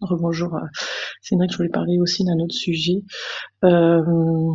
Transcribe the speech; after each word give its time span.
rebonjour 0.00 0.54
euh, 0.54 0.66
Cédric, 1.20 1.52
je 1.52 1.56
voulais 1.58 1.68
parler 1.68 1.98
aussi 1.98 2.24
d'un 2.24 2.38
autre 2.38 2.54
sujet. 2.54 3.02
Euh, 3.64 4.54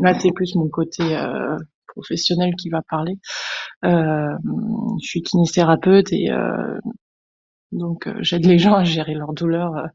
là, 0.00 0.18
c'est 0.18 0.32
plus 0.32 0.54
mon 0.54 0.68
côté 0.68 1.02
euh, 1.16 1.56
professionnel 1.88 2.54
qui 2.56 2.68
va 2.68 2.82
parler. 2.82 3.18
Euh, 3.84 4.36
je 5.02 5.06
suis 5.06 5.22
kinésithérapeute 5.22 6.12
et 6.12 6.30
donc 7.72 8.08
j'aide 8.20 8.46
les 8.46 8.58
gens 8.58 8.74
à 8.74 8.84
gérer 8.84 9.14
leur 9.14 9.32
douleur 9.34 9.88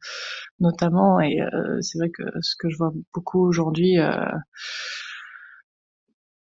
notamment 0.59 1.19
et 1.19 1.39
c'est 1.81 1.97
vrai 1.97 2.09
que 2.11 2.23
ce 2.41 2.55
que 2.59 2.69
je 2.69 2.77
vois 2.77 2.91
beaucoup 3.13 3.43
aujourd'hui 3.47 3.95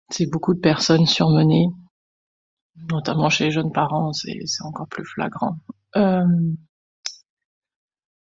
c'est 0.09 0.29
beaucoup 0.29 0.53
de 0.53 0.59
personnes 0.59 1.05
surmenées 1.05 1.67
notamment 2.91 3.29
chez 3.29 3.45
les 3.45 3.51
jeunes 3.51 3.71
parents 3.71 4.11
c'est 4.11 4.41
encore 4.65 4.87
plus 4.89 5.05
flagrant 5.05 5.55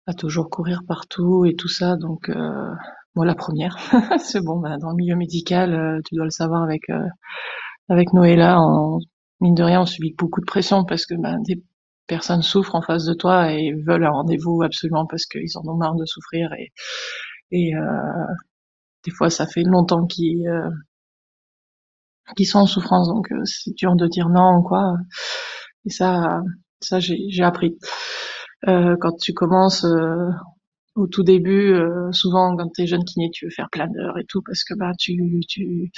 à 0.06 0.14
toujours 0.14 0.50
courir 0.50 0.82
partout 0.86 1.44
et 1.46 1.54
tout 1.56 1.68
ça 1.68 1.96
donc 1.96 2.30
moi 3.14 3.26
la 3.26 3.34
première 3.34 3.76
c'est 4.18 4.40
bon 4.42 4.58
bah, 4.60 4.76
dans 4.78 4.90
le 4.90 4.96
milieu 4.96 5.16
médical 5.16 6.00
tu 6.06 6.14
dois 6.16 6.24
le 6.24 6.30
savoir 6.30 6.62
avec 6.62 6.82
avec 7.88 8.12
Noëlla 8.12 8.60
on 8.60 8.98
mine 9.40 9.54
de 9.54 9.62
rien 9.62 9.82
on 9.82 9.86
subit 9.86 10.14
beaucoup 10.16 10.40
de 10.40 10.46
pression 10.46 10.84
parce 10.84 11.06
que 11.06 11.14
bah, 11.14 11.36
des 11.46 11.62
personnes 12.06 12.42
souffrent 12.42 12.74
en 12.74 12.82
face 12.82 13.04
de 13.04 13.14
toi 13.14 13.52
et 13.52 13.72
veulent 13.86 14.04
un 14.04 14.10
rendez-vous 14.10 14.62
absolument 14.62 15.06
parce 15.06 15.26
qu'ils 15.26 15.56
en 15.56 15.66
ont 15.68 15.76
marre 15.76 15.96
de 15.96 16.04
souffrir 16.04 16.52
et, 16.54 16.72
et 17.50 17.74
euh, 17.76 17.80
des 19.04 19.12
fois 19.12 19.30
ça 19.30 19.46
fait 19.46 19.62
longtemps 19.62 20.04
qu'ils 20.06 20.48
euh, 20.48 20.68
sont 22.44 22.58
en 22.60 22.66
souffrance 22.66 23.08
donc 23.08 23.30
euh, 23.32 23.42
c'est 23.44 23.74
dur 23.76 23.96
de 23.96 24.06
dire 24.06 24.28
non 24.28 24.62
quoi. 24.62 24.96
Et 25.86 25.90
ça 25.90 26.42
ça 26.80 27.00
j'ai 27.00 27.42
appris. 27.42 27.78
euh, 27.82 28.33
quand 28.66 29.16
tu 29.20 29.32
commences 29.34 29.84
euh, 29.84 30.28
au 30.94 31.06
tout 31.06 31.22
début 31.22 31.76
souvent 32.12 32.56
quand 32.56 32.68
t'es 32.68 32.86
jeune 32.86 33.04
kiné 33.04 33.30
tu 33.32 33.46
veux 33.46 33.50
faire 33.50 33.68
plein 33.70 33.88
d'heures 33.88 34.18
et 34.18 34.24
tout 34.28 34.42
parce 34.42 34.64
que 34.64 34.74
bah 34.74 34.92
tu 34.98 35.40
tu 35.48 35.90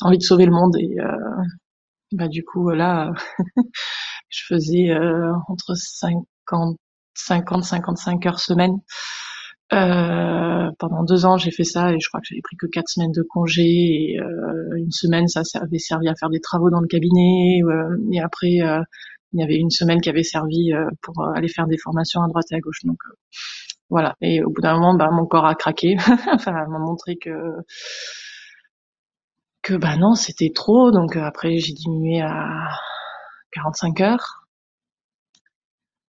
as 0.00 0.06
envie 0.06 0.18
de 0.18 0.22
sauver 0.22 0.46
le 0.46 0.52
monde 0.52 0.76
et 0.78 0.96
bah 2.12 2.28
du 2.28 2.44
coup 2.44 2.70
là 2.70 3.12
je 4.28 4.40
faisais 4.46 4.90
euh, 4.90 5.32
entre 5.48 5.74
50 5.74 6.78
50 7.14 7.64
55 7.64 8.26
heures 8.26 8.40
semaine. 8.40 8.76
Euh, 9.72 10.70
pendant 10.78 11.02
deux 11.02 11.26
ans 11.26 11.38
j'ai 11.38 11.50
fait 11.50 11.64
ça 11.64 11.92
et 11.92 11.98
je 11.98 12.08
crois 12.08 12.20
que 12.20 12.26
j'avais 12.30 12.40
pris 12.40 12.56
que 12.56 12.66
quatre 12.66 12.88
semaines 12.88 13.10
de 13.10 13.22
congé 13.22 13.64
et 13.64 14.20
euh, 14.20 14.76
une 14.76 14.92
semaine 14.92 15.26
ça 15.26 15.42
avait 15.60 15.80
servi 15.80 16.08
à 16.08 16.14
faire 16.14 16.30
des 16.30 16.38
travaux 16.38 16.70
dans 16.70 16.78
le 16.78 16.86
cabinet 16.86 17.62
euh, 17.64 17.96
et 18.12 18.20
après 18.20 18.60
euh, 18.60 18.80
il 19.36 19.40
y 19.40 19.44
avait 19.44 19.56
une 19.56 19.70
semaine 19.70 20.00
qui 20.00 20.08
avait 20.08 20.22
servi 20.22 20.72
euh, 20.72 20.86
pour 21.02 21.14
aller 21.34 21.48
faire 21.48 21.66
des 21.66 21.78
formations 21.78 22.22
à 22.22 22.28
droite 22.28 22.46
et 22.50 22.56
à 22.56 22.60
gauche 22.60 22.80
donc 22.84 22.98
voilà 23.90 24.16
et 24.20 24.42
au 24.42 24.50
bout 24.50 24.60
d'un 24.62 24.74
moment 24.74 24.94
bah, 24.94 25.10
mon 25.12 25.26
corps 25.26 25.46
a 25.46 25.54
craqué 25.54 25.96
enfin 26.32 26.52
m'a 26.68 26.78
montré 26.78 27.16
que 27.16 27.30
que 29.66 29.74
bah 29.74 29.96
non, 29.96 30.14
c'était 30.14 30.52
trop. 30.54 30.92
Donc 30.92 31.16
euh, 31.16 31.22
après, 31.22 31.58
j'ai 31.58 31.72
diminué 31.72 32.20
à 32.22 32.68
45 33.52 34.00
heures. 34.00 34.46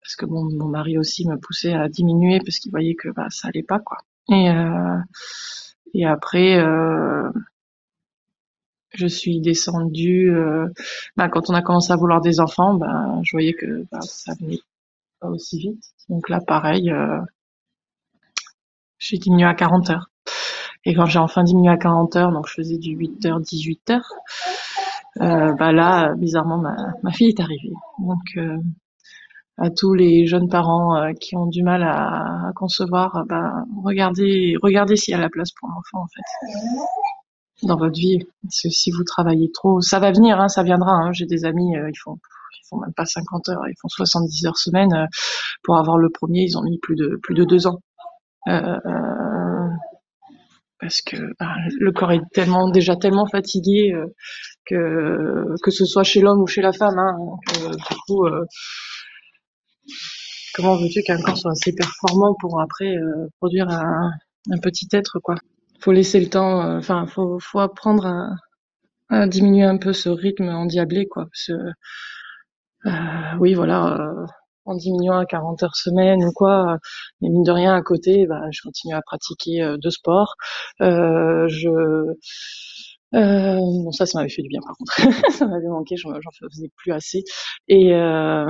Parce 0.03 0.17
que 0.17 0.27
mon, 0.27 0.45
mon 0.45 0.69
mari 0.69 0.99
aussi 0.99 1.27
me 1.29 1.37
poussait 1.37 1.75
à 1.75 1.89
diminuer 1.89 2.41
parce 2.41 2.59
qu'il 2.59 2.71
voyait 2.71 2.95
que 2.95 3.09
bah, 3.11 3.27
ça 3.31 3.49
allait 3.49 3.63
pas 3.63 3.79
quoi. 3.79 3.99
Et, 4.31 4.49
euh, 4.51 4.99
et 5.95 6.07
après, 6.07 6.59
euh, 6.59 7.31
je 8.95 9.07
suis 9.07 9.41
descendue. 9.41 10.31
Euh, 10.35 10.69
bah, 11.17 11.29
quand 11.29 11.51
on 11.51 11.55
a 11.55 11.63
commencé 11.63 11.93
à 11.93 11.97
vouloir 11.97 12.21
des 12.21 12.41
enfants, 12.41 12.75
bah, 12.75 13.21
je 13.23 13.31
voyais 13.33 13.53
que 13.55 13.87
bah, 13.91 14.01
ça 14.03 14.35
venait 14.41 14.61
pas 15.21 15.29
aussi 15.29 15.59
vite. 15.59 15.85
Donc 16.09 16.29
là, 16.29 16.41
pareil, 16.41 16.91
euh, 16.91 17.21
j'ai 18.99 19.19
diminué 19.19 19.45
à 19.47 19.55
40 19.55 19.91
heures. 19.91 20.11
Et 20.85 20.95
quand 20.95 21.07
j'ai 21.07 21.19
enfin 21.19 21.45
diminué 21.45 21.71
à 21.71 21.77
40 21.77 22.17
heures, 22.17 22.33
donc 22.33 22.49
je 22.49 22.55
faisais 22.55 22.79
du 22.79 22.93
8 22.93 23.27
heures, 23.27 23.41
18 23.41 23.91
heures, 23.91 24.13
euh, 25.21 25.53
bah 25.55 25.73
là, 25.73 26.15
bizarrement, 26.17 26.59
ma, 27.03 27.13
fille 27.13 27.29
est 27.29 27.41
arrivée. 27.41 27.73
Donc, 27.99 28.23
euh, 28.37 28.59
à 29.59 29.71
tous 29.71 29.95
les 29.95 30.27
jeunes 30.27 30.49
parents 30.49 30.97
euh, 30.97 31.13
qui 31.13 31.37
ont 31.37 31.47
du 31.47 31.63
mal 31.63 31.83
à, 31.83 32.53
concevoir, 32.57 33.25
regardez, 33.85 34.57
regardez 34.63 34.97
s'il 34.97 35.13
y 35.13 35.15
a 35.15 35.21
la 35.21 35.29
place 35.29 35.53
pour 35.53 35.69
l'enfant, 35.69 36.05
en 36.05 36.09
fait, 36.09 36.23
dans 37.67 37.77
votre 37.77 37.99
vie. 37.99 38.19
Parce 38.43 38.63
que 38.63 38.69
si 38.71 38.91
vous 38.91 39.05
travaillez 39.05 39.51
trop, 39.53 39.81
ça 39.81 39.99
va 39.99 40.13
venir, 40.13 40.41
hein, 40.41 40.49
ça 40.49 40.63
viendra. 40.63 40.93
Hein. 40.93 41.13
J'ai 41.13 41.27
des 41.27 41.45
amis, 41.45 41.77
euh, 41.77 41.89
ils 41.91 41.99
font 41.99 42.19
ils 42.55 42.69
font 42.69 42.79
même 42.79 42.93
pas 42.95 43.07
50 43.07 43.49
heures, 43.51 43.63
ils 43.69 43.75
font 43.81 43.89
70 43.89 44.47
heures 44.47 44.59
semaine. 44.59 44.93
Euh, 44.93 45.07
pour 45.63 45.77
avoir 45.77 45.99
le 45.99 46.11
premier, 46.11 46.43
ils 46.43 46.59
ont 46.59 46.63
mis 46.63 46.79
plus 46.79 46.97
de 46.97 47.19
plus 47.23 47.35
de 47.35 47.45
deux 47.45 47.67
ans. 47.67 47.81
Euh, 48.49 48.79
parce 50.81 51.01
que 51.03 51.17
bah, 51.39 51.55
le 51.79 51.93
corps 51.93 52.13
est 52.13 52.23
tellement 52.33 52.69
déjà 52.69 52.97
tellement 52.97 53.27
fatigué 53.27 53.95
que 54.67 55.55
que 55.63 55.71
ce 55.71 55.85
soit 55.85 56.03
chez 56.03 56.21
l'homme 56.21 56.41
ou 56.41 56.47
chez 56.49 56.63
la 56.63 56.73
femme. 56.73 56.99
Hein, 56.99 57.17
du 57.55 57.97
coup, 58.07 58.27
comment 60.57 60.77
veux-tu 60.77 61.03
qu'un 61.03 61.21
corps 61.23 61.39
soit 61.39 61.53
assez 61.53 61.73
performant 61.73 62.35
pour 62.41 62.61
après 62.61 62.97
produire 63.39 63.69
un, 63.69 64.11
un, 64.51 64.59
petit 64.59 64.89
être 64.93 65.21
quoi? 65.21 65.37
Faut 65.83 65.93
laisser 65.93 66.21
le 66.21 66.29
temps. 66.31 66.63
Euh, 66.63 66.79
enfin, 66.79 67.07
faut 67.07 67.59
apprendre 67.59 68.07
à, 69.11 69.27
diminuer 69.27 69.65
un 69.65 69.77
peu 69.77 69.93
ce 69.93 70.09
rythme 70.09 70.49
endiablé 70.49 71.07
quoi. 71.07 71.27
Parce 71.27 71.51
euh, 72.87 72.91
oui, 73.39 73.55
voilà 73.55 74.15
en 74.65 74.75
diminuant 74.77 75.19
à 75.19 75.27
40 75.27 75.63
heures 75.63 75.77
semaine 75.77 76.25
ou 76.25 76.33
quoi. 76.33 76.79
Mais 77.21 77.29
mine 77.29 77.43
de 77.43 77.51
rien, 77.51 77.75
à 77.75 77.83
côté, 77.83 78.27
bah, 78.27 78.43
je 78.51 78.61
continue 78.63 78.95
à 78.95 79.03
pratiquer 79.03 79.63
euh, 79.63 79.77
de 79.79 79.91
sport. 79.91 80.35
Euh, 80.81 81.47
je 81.49 81.69
euh, 83.15 83.57
bon 83.57 83.93
ça, 83.93 84.07
ça 84.07 84.19
m'avait 84.19 84.31
fait 84.31 84.43
du 84.43 84.49
bien 84.49 84.61
par 84.65 84.77
contre. 84.77 84.93
ça 85.33 85.47
m'avait 85.47 85.69
manqué, 85.69 85.97
j'en 85.97 86.13
faisais 86.51 86.71
plus 86.77 86.93
assez. 86.93 87.25
Et 87.69 87.93
euh, 87.95 88.47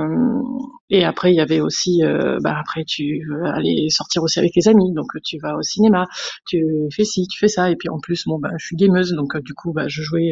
et 0.89 1.03
après 1.03 1.31
il 1.31 1.35
y 1.35 1.41
avait 1.41 1.59
aussi, 1.61 2.03
euh, 2.03 2.37
bah 2.41 2.55
après 2.59 2.83
tu 2.85 3.21
veux 3.29 3.45
aller 3.45 3.87
sortir 3.89 4.23
aussi 4.23 4.39
avec 4.39 4.51
les 4.55 4.67
amis, 4.67 4.93
donc 4.93 5.07
tu 5.23 5.37
vas 5.41 5.55
au 5.57 5.61
cinéma, 5.61 6.07
tu 6.47 6.63
fais 6.95 7.03
ci, 7.05 7.27
tu 7.27 7.39
fais 7.39 7.47
ça. 7.47 7.69
Et 7.71 7.75
puis 7.75 7.89
en 7.89 7.99
plus, 7.99 8.23
bon 8.25 8.39
bah 8.39 8.51
je 8.57 8.65
suis 8.65 8.75
gameuse, 8.75 9.13
donc 9.13 9.37
du 9.37 9.53
coup 9.53 9.73
bah 9.73 9.87
je 9.87 10.01
jouais 10.01 10.31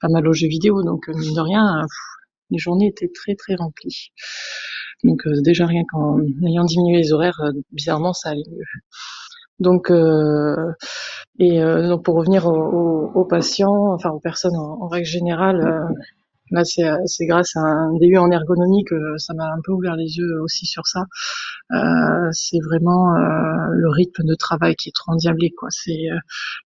pas 0.00 0.08
mal 0.08 0.26
aux 0.28 0.32
jeux 0.32 0.48
vidéo, 0.48 0.82
donc 0.82 1.08
mine 1.08 1.34
de 1.34 1.40
rien, 1.40 1.86
les 2.50 2.58
journées 2.58 2.88
étaient 2.88 3.10
très 3.12 3.34
très 3.34 3.54
remplies. 3.56 4.10
Donc 5.04 5.26
euh, 5.26 5.40
déjà 5.42 5.66
rien 5.66 5.82
qu'en 5.90 6.18
ayant 6.48 6.64
diminué 6.64 6.98
les 6.98 7.12
horaires, 7.12 7.40
euh, 7.40 7.52
bizarrement 7.72 8.12
ça 8.12 8.30
allait 8.30 8.42
mieux. 8.50 8.64
Donc, 9.58 9.90
euh, 9.90 10.72
et 11.38 11.62
euh, 11.62 11.88
donc 11.88 12.04
pour 12.04 12.16
revenir 12.16 12.46
aux, 12.46 13.10
aux, 13.14 13.24
patients, 13.24 13.94
enfin 13.94 14.10
aux 14.10 14.20
personnes 14.20 14.56
en, 14.56 14.86
règle 14.88 15.06
générale, 15.06 15.60
euh, 15.60 15.94
là 16.50 16.62
c'est 16.64 17.26
grâce 17.26 17.56
à 17.56 17.60
un 17.60 17.92
DU 17.94 18.18
en 18.18 18.30
ergonomie 18.30 18.84
que 18.84 19.16
ça 19.18 19.34
m'a 19.34 19.46
un 19.46 19.60
peu 19.64 19.72
ouvert 19.72 19.96
les 19.96 20.16
yeux 20.18 20.40
aussi 20.42 20.66
sur 20.66 20.86
ça. 20.86 21.04
c'est 22.32 22.58
vraiment 22.64 23.16
le 23.70 23.88
rythme 23.90 24.24
de 24.24 24.34
travail 24.34 24.76
qui 24.76 24.90
est 24.90 24.94
trop 24.94 25.12
endiablé. 25.12 25.50
Quoi. 25.50 25.68
C'est 25.70 26.08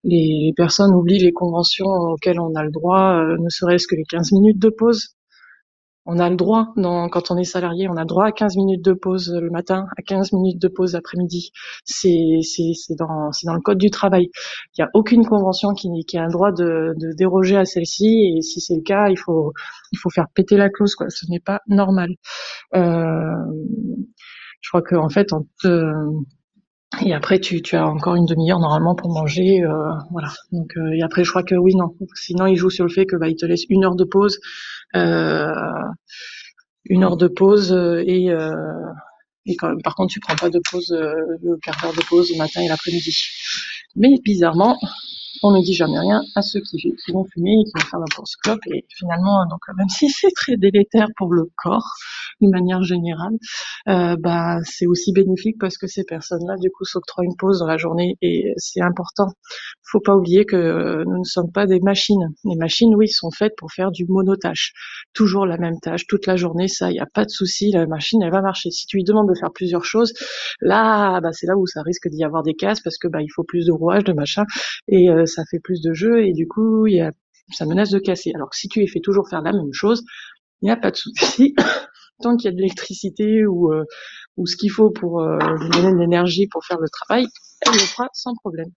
les, 0.05 0.47
les, 0.47 0.53
personnes 0.57 0.95
oublient 0.95 1.21
les 1.21 1.33
conventions 1.33 1.87
auxquelles 1.87 2.41
on 2.41 2.55
a 2.55 2.65
le 2.65 2.71
droit, 2.71 3.25
ne 3.39 3.49
serait-ce 3.49 3.87
que 3.87 3.97
les 3.97 4.05
15 4.05 4.33
minutes 4.33 4.59
de 4.59 4.69
pause 4.71 5.15
on 6.07 6.19
a 6.19 6.31
le 6.31 6.37
droit, 6.37 6.73
quand 6.77 7.31
on 7.31 7.37
est 7.37 7.45
salarié, 7.45 7.89
on 7.89 7.97
a 7.97 8.01
le 8.01 8.07
droit 8.07 8.27
à 8.27 8.33
15 8.33 8.57
minutes 8.57 8.85
de 8.85 8.93
pause 8.93 9.33
le 9.33 9.51
matin, 9.51 9.87
à 9.99 10.03
15 10.03 10.33
minutes 10.33 10.61
de 10.61 10.69
pause 10.69 10.95
l'après-midi. 10.95 11.53
C'est, 11.85 12.41
dans, 12.99 13.31
le 13.31 13.61
code 13.61 13.79
du 13.79 13.91
travail. 13.91 14.31
Il 14.77 14.81
n'y 14.81 14.85
a 14.85 14.89
aucune 14.95 15.27
convention 15.27 15.75
qui, 15.75 15.89
qui 16.07 16.17
a 16.17 16.25
un 16.25 16.29
droit 16.29 16.53
de, 16.53 16.95
déroger 17.17 17.57
à 17.57 17.65
celle-ci. 17.65 18.35
Et 18.37 18.43
si 18.43 18.61
c'est 18.61 18.77
le 18.77 18.83
cas, 18.83 19.09
il 19.09 19.19
faut, 19.19 19.53
faire 20.13 20.27
péter 20.35 20.57
la 20.57 20.71
clause. 20.71 20.97
Ce 21.09 21.31
n'est 21.31 21.41
pas 21.41 21.61
normal. 21.69 22.11
Euh, 22.75 23.35
je 24.61 24.69
crois 24.71 24.83
qu'en 24.83 25.05
en 25.05 25.09
fait, 25.11 25.33
on 25.33 25.47
et 27.05 27.15
après, 27.15 27.39
tu, 27.39 27.63
as 27.77 27.87
encore 27.87 28.17
une 28.17 28.27
demi-heure 28.27 28.59
normalement 28.59 28.95
pour 28.95 29.13
manger, 29.13 29.63
euh, 29.63 29.91
voilà. 30.11 30.33
Donc, 30.51 30.77
euh, 30.77 30.93
et 30.93 31.03
après, 31.03 31.23
je 31.25 31.31
crois 31.31 31.45
que 31.45 31.55
oui, 31.55 31.75
non. 31.77 31.95
Sinon, 32.15 32.47
il 32.47 32.57
joue 32.57 32.71
sur 32.71 32.85
le 32.85 32.91
fait 32.91 33.07
que 33.07 33.17
bah, 33.17 33.29
il 33.29 33.37
te 33.37 33.47
laisse 33.47 33.65
une 33.69 33.85
heure 33.85 33.95
de 33.95 34.05
pause, 34.05 34.41
euh, 34.97 35.53
une 36.85 37.05
heure 37.05 37.17
de 37.17 37.29
pause 37.29 37.73
et 37.73 38.29
et 39.47 39.57
quand, 39.57 39.75
par 39.83 39.95
contre, 39.95 40.13
tu 40.13 40.21
prends 40.21 40.37
pas 40.37 40.51
de 40.51 40.61
pause, 40.71 40.91
le 40.91 41.57
quart 41.63 41.77
d'heure 41.81 41.95
de 41.95 42.03
pause 42.09 42.31
le 42.31 42.39
matin 42.39 42.61
et 42.61 42.69
l'après-midi. 42.69 43.17
Mais 43.97 44.17
bizarrement, 44.23 44.77
on 45.43 45.53
ne 45.53 45.63
dit 45.63 45.75
jamais 45.75 45.99
rien 45.99 46.23
à 46.35 46.43
ceux 46.43 46.61
qui, 46.61 46.95
vont 47.13 47.25
fumer 47.25 47.53
et 47.53 47.65
qui 47.65 47.73
vont 47.75 47.89
faire 47.89 48.01
la 48.01 48.07
course. 48.15 48.35
Et 48.73 48.85
finalement, 48.89 49.47
donc 49.47 49.61
même 49.77 49.89
si 49.89 50.09
c'est 50.09 50.33
très 50.35 50.57
délétère 50.57 51.09
pour 51.17 51.33
le 51.33 51.45
corps, 51.57 51.95
d'une 52.41 52.51
manière 52.51 52.83
générale, 52.83 53.37
euh, 53.89 54.17
bah 54.19 54.59
c'est 54.65 54.87
aussi 54.87 55.13
bénéfique 55.13 55.57
parce 55.59 55.79
que 55.79 55.87
ces 55.87 56.05
personnes-là, 56.05 56.57
du 56.61 56.71
coup, 56.71 56.85
s'octroient 56.85 57.25
une 57.25 57.37
pause 57.37 57.61
dans 57.61 57.67
la 57.67 57.77
journée 57.77 58.17
et 58.23 58.53
c'est 58.57 58.81
important. 58.81 59.29
Faut 59.91 60.01
pas 60.01 60.15
oublier 60.15 60.45
que 60.45 61.05
nous 61.05 61.19
ne 61.19 61.25
sommes 61.25 61.51
pas 61.53 61.67
des 61.67 61.81
machines. 61.81 62.29
Les 62.45 62.57
machines, 62.57 62.95
oui, 62.95 63.09
sont 63.09 63.31
faites 63.31 63.55
pour 63.57 63.73
faire 63.73 63.91
du 63.91 64.07
monotâche, 64.09 64.73
toujours 65.15 65.47
la 65.47 65.59
même 65.59 65.79
tâche 65.81 66.07
toute 66.07 66.27
la 66.27 66.37
journée. 66.37 66.69
Ça, 66.69 66.91
il 66.91 66.95
n'y 66.95 67.01
a 67.01 67.09
pas 67.13 67.25
de 67.25 67.31
souci. 67.31 67.73
La 67.73 67.87
machine, 67.87 68.23
elle 68.23 68.31
va 68.31 68.43
marcher. 68.43 68.71
Si 68.71 68.87
tu 68.87 68.97
lui 68.97 69.05
demandes 69.05 69.29
de 69.29 69.35
faire 69.39 69.51
plusieurs 69.53 69.85
choses, 69.85 70.13
là, 70.61 71.21
bah 71.21 71.33
c'est 71.33 71.47
là 71.47 71.57
où 71.57 71.67
ça 71.67 71.83
risque 71.83 72.09
d'y 72.09 72.25
avoir 72.25 72.43
des 72.43 72.55
cases 72.55 72.81
parce 72.81 72.99
que 72.99 73.09
bah 73.09 73.21
il 73.23 73.29
faut 73.35 73.45
plus 73.45 73.67
de 73.67 73.73
rouage, 73.73 74.05
de 74.05 74.13
machin 74.13 74.45
et 74.89 75.11
euh, 75.11 75.20
ça 75.27 75.43
fait 75.51 75.59
plus 75.59 75.81
de 75.81 75.93
jeux 75.93 76.25
et 76.25 76.33
du 76.33 76.47
coup, 76.47 76.87
ça 77.53 77.67
menace 77.67 77.91
de 77.91 77.99
casser. 77.99 78.33
Alors 78.35 78.51
que 78.51 78.57
si 78.57 78.69
tu 78.69 78.81
les 78.81 78.87
fais 78.87 79.01
toujours 79.01 79.29
faire 79.29 79.43
la 79.43 79.53
même 79.53 79.73
chose, 79.73 80.03
il 80.63 80.67
n'y 80.67 80.71
a 80.71 80.77
pas 80.77 80.91
de 80.91 80.97
souci. 80.97 81.55
Tant 82.23 82.37
qu'il 82.37 82.51
y 82.51 82.53
a 82.53 82.53
de 82.53 82.61
l'électricité 82.61 83.47
ou, 83.47 83.73
euh, 83.73 83.85
ce 84.45 84.57
qu'il 84.57 84.71
faut 84.71 84.91
pour 84.91 85.23
euh, 85.23 85.39
donner 85.73 85.93
de 85.93 85.99
l'énergie 85.99 86.47
pour 86.49 86.65
faire 86.67 86.79
le 86.79 86.89
travail, 86.89 87.27
elle 87.67 87.73
le 87.73 87.79
fera 87.79 88.09
sans 88.13 88.35
problème. 88.35 88.69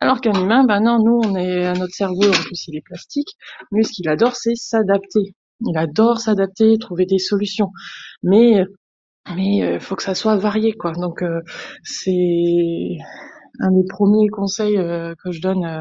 Alors 0.00 0.20
qu'un 0.20 0.34
humain, 0.34 0.64
ben 0.64 0.80
non, 0.80 0.98
nous, 1.02 1.20
on 1.24 1.36
est 1.36 1.72
notre 1.72 1.94
cerveau, 1.94 2.28
en 2.28 2.42
plus 2.42 2.68
il 2.68 2.76
est 2.76 2.82
plastique. 2.84 3.28
Lui, 3.72 3.82
ce 3.82 3.92
qu'il 3.92 4.08
adore, 4.10 4.36
c'est 4.36 4.54
s'adapter. 4.54 5.34
Il 5.66 5.78
adore 5.78 6.20
s'adapter, 6.20 6.76
trouver 6.78 7.06
des 7.06 7.18
solutions. 7.18 7.70
Mais 8.22 8.62
il 9.38 9.80
faut 9.80 9.96
que 9.96 10.02
ça 10.02 10.14
soit 10.14 10.36
varié, 10.36 10.74
quoi. 10.74 10.92
Donc 10.92 11.24
c'est 11.82 12.98
un 13.60 13.70
des 13.72 13.84
premiers 13.88 14.28
conseils 14.28 14.76
euh, 14.78 15.14
que 15.22 15.32
je 15.32 15.40
donne 15.40 15.64
euh, 15.64 15.80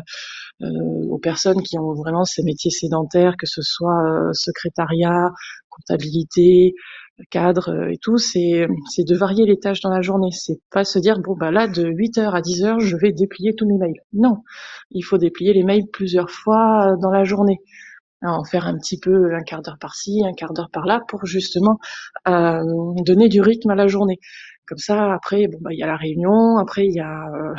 euh, 0.62 1.07
aux 1.10 1.19
personnes 1.19 1.62
qui 1.62 1.77
ont 1.77 1.94
vraiment 1.94 2.24
ces 2.25 2.44
métiers 2.44 2.72
sédentaires, 2.72 3.36
que 3.38 3.48
ce 3.48 3.62
soit 3.62 4.31
secrétariat, 4.33 5.31
comptabilité, 5.69 6.74
cadre 7.31 7.89
et 7.89 7.98
tout, 7.98 8.18
c'est 8.18 8.68
de 8.68 9.16
varier 9.16 9.45
les 9.45 9.57
tâches 9.57 9.81
dans 9.81 9.89
la 9.89 10.01
journée. 10.01 10.30
C'est 10.31 10.60
pas 10.72 10.83
se 10.83 11.00
dire 11.00 11.19
bon 11.19 11.36
bah 11.38 11.51
là 11.51 11.68
de 11.68 11.83
8h 11.83 12.31
à 12.31 12.42
10h 12.42 12.80
je 12.80 12.98
vais 12.98 13.12
déplier 13.12 13.54
tous 13.56 13.68
mes 13.68 13.78
mails. 13.78 14.01
Non, 14.13 14.44
il 14.92 15.01
faut 15.01 15.18
déplier 15.18 15.54
les 15.54 15.63
mails 15.63 15.88
plusieurs 15.92 16.30
fois 16.30 16.95
dans 17.01 17.12
la 17.12 17.24
journée. 17.24 17.60
En 18.21 18.44
faire 18.44 18.66
un 18.66 18.75
petit 18.78 18.98
peu 19.00 19.36
un 19.36 19.44
quart 19.44 19.62
d'heure 19.62 19.78
par-ci, 19.80 20.24
un 20.25 20.33
quart 20.33 20.54
d'heure 20.54 20.69
par-là 20.71 21.01
pour 21.07 21.25
justement 21.25 21.78
donner 22.25 23.30
du 23.30 23.42
rythme 23.42 23.69
à 23.69 23.75
la 23.75 23.88
journée. 23.88 24.19
Comme 24.67 24.77
ça, 24.77 25.13
après, 25.13 25.47
bon, 25.47 25.57
bah, 25.62 25.71
il 25.73 25.79
y 25.79 25.83
a 25.83 25.88
la 25.88 25.95
réunion, 25.95 26.57
après, 26.57 26.85
il 26.85 26.94
y 26.95 27.00
a 27.00 27.27
euh, 27.27 27.53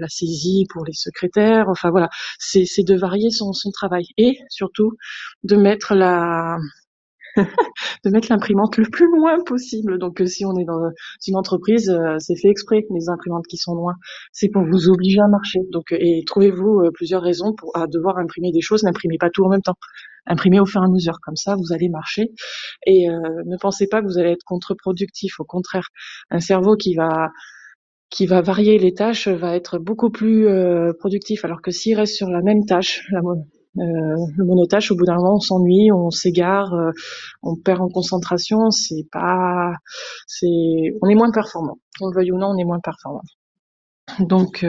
la 0.00 0.08
saisie 0.08 0.66
pour 0.70 0.84
les 0.84 0.92
secrétaires. 0.92 1.68
Enfin, 1.68 1.90
voilà, 1.90 2.08
c'est 2.38 2.64
de 2.86 2.94
varier 2.94 3.30
son, 3.30 3.52
son 3.52 3.70
travail. 3.70 4.04
Et 4.18 4.38
surtout 4.48 4.92
de 5.44 5.56
mettre 5.56 5.94
la 5.94 6.58
de 7.36 8.10
mettre 8.10 8.28
l'imprimante 8.30 8.76
le 8.76 8.88
plus 8.90 9.06
loin 9.06 9.38
possible. 9.44 9.98
Donc, 9.98 10.20
euh, 10.20 10.26
si 10.26 10.44
on 10.44 10.56
est 10.56 10.64
dans 10.64 10.90
une 11.26 11.36
entreprise, 11.36 11.90
euh, 11.90 12.16
c'est 12.18 12.36
fait 12.36 12.48
exprès 12.48 12.84
les 12.90 13.08
imprimantes 13.08 13.46
qui 13.46 13.56
sont 13.56 13.74
loin. 13.74 13.94
C'est 14.32 14.48
pour 14.48 14.64
vous 14.64 14.88
obliger 14.88 15.20
à 15.20 15.28
marcher. 15.28 15.60
Donc, 15.70 15.92
et 15.92 16.22
trouvez-vous 16.26 16.90
plusieurs 16.94 17.22
raisons 17.22 17.54
pour 17.54 17.76
à 17.76 17.86
devoir 17.86 18.18
imprimer 18.18 18.52
des 18.52 18.60
choses. 18.60 18.82
N'imprimez 18.82 19.18
pas 19.18 19.30
tout 19.30 19.44
en 19.44 19.48
même 19.48 19.62
temps 19.62 19.76
imprimer 20.26 20.60
au 20.60 20.66
fur 20.66 20.82
et 20.82 20.84
à 20.84 20.88
mesure. 20.88 21.18
Comme 21.22 21.36
ça, 21.36 21.56
vous 21.56 21.72
allez 21.72 21.88
marcher. 21.88 22.32
Et 22.86 23.08
euh, 23.08 23.18
ne 23.46 23.56
pensez 23.58 23.86
pas 23.88 24.00
que 24.00 24.06
vous 24.06 24.18
allez 24.18 24.30
être 24.30 24.44
contre-productif. 24.44 25.40
Au 25.40 25.44
contraire, 25.44 25.88
un 26.30 26.40
cerveau 26.40 26.76
qui 26.76 26.94
va 26.94 27.30
qui 28.10 28.26
va 28.26 28.40
varier 28.40 28.76
les 28.78 28.92
tâches 28.92 29.28
va 29.28 29.54
être 29.54 29.78
beaucoup 29.78 30.10
plus 30.10 30.48
euh, 30.48 30.92
productif. 30.98 31.44
Alors 31.44 31.62
que 31.62 31.70
s'il 31.70 31.96
reste 31.96 32.16
sur 32.16 32.28
la 32.28 32.42
même 32.42 32.64
tâche, 32.66 33.06
la, 33.12 33.20
euh, 33.20 33.34
le 33.76 34.44
monotâche, 34.44 34.90
au 34.90 34.96
bout 34.96 35.04
d'un 35.04 35.16
moment, 35.16 35.36
on 35.36 35.40
s'ennuie, 35.40 35.92
on 35.92 36.10
s'égare, 36.10 36.72
on 37.42 37.56
perd 37.56 37.80
en 37.80 37.88
concentration. 37.88 38.70
C'est 38.70 39.06
pas, 39.10 39.74
c'est, 40.26 40.96
on 41.02 41.08
est 41.08 41.14
moins 41.14 41.30
performant. 41.30 41.78
Qu'on 41.98 42.08
le 42.08 42.16
veuille 42.16 42.32
ou 42.32 42.38
non, 42.38 42.48
on 42.48 42.56
est 42.56 42.64
moins 42.64 42.80
performant. 42.80 43.22
Donc 44.18 44.66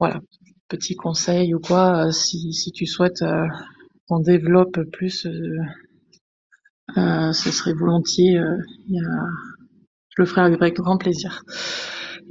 voilà, 0.00 0.20
petit 0.68 0.96
conseil 0.96 1.54
ou 1.54 1.60
quoi, 1.60 2.10
si, 2.12 2.52
si 2.52 2.72
tu 2.72 2.86
souhaites 2.86 3.22
on 4.08 4.20
développe 4.20 4.78
plus, 4.92 5.26
euh, 5.26 5.58
euh, 6.96 7.32
ce 7.32 7.50
serait 7.50 7.72
volontiers. 7.72 8.38
Euh, 8.38 8.56
je 8.88 10.22
le 10.22 10.26
ferai 10.26 10.42
avec 10.42 10.76
grand 10.76 10.96
plaisir. 10.96 11.42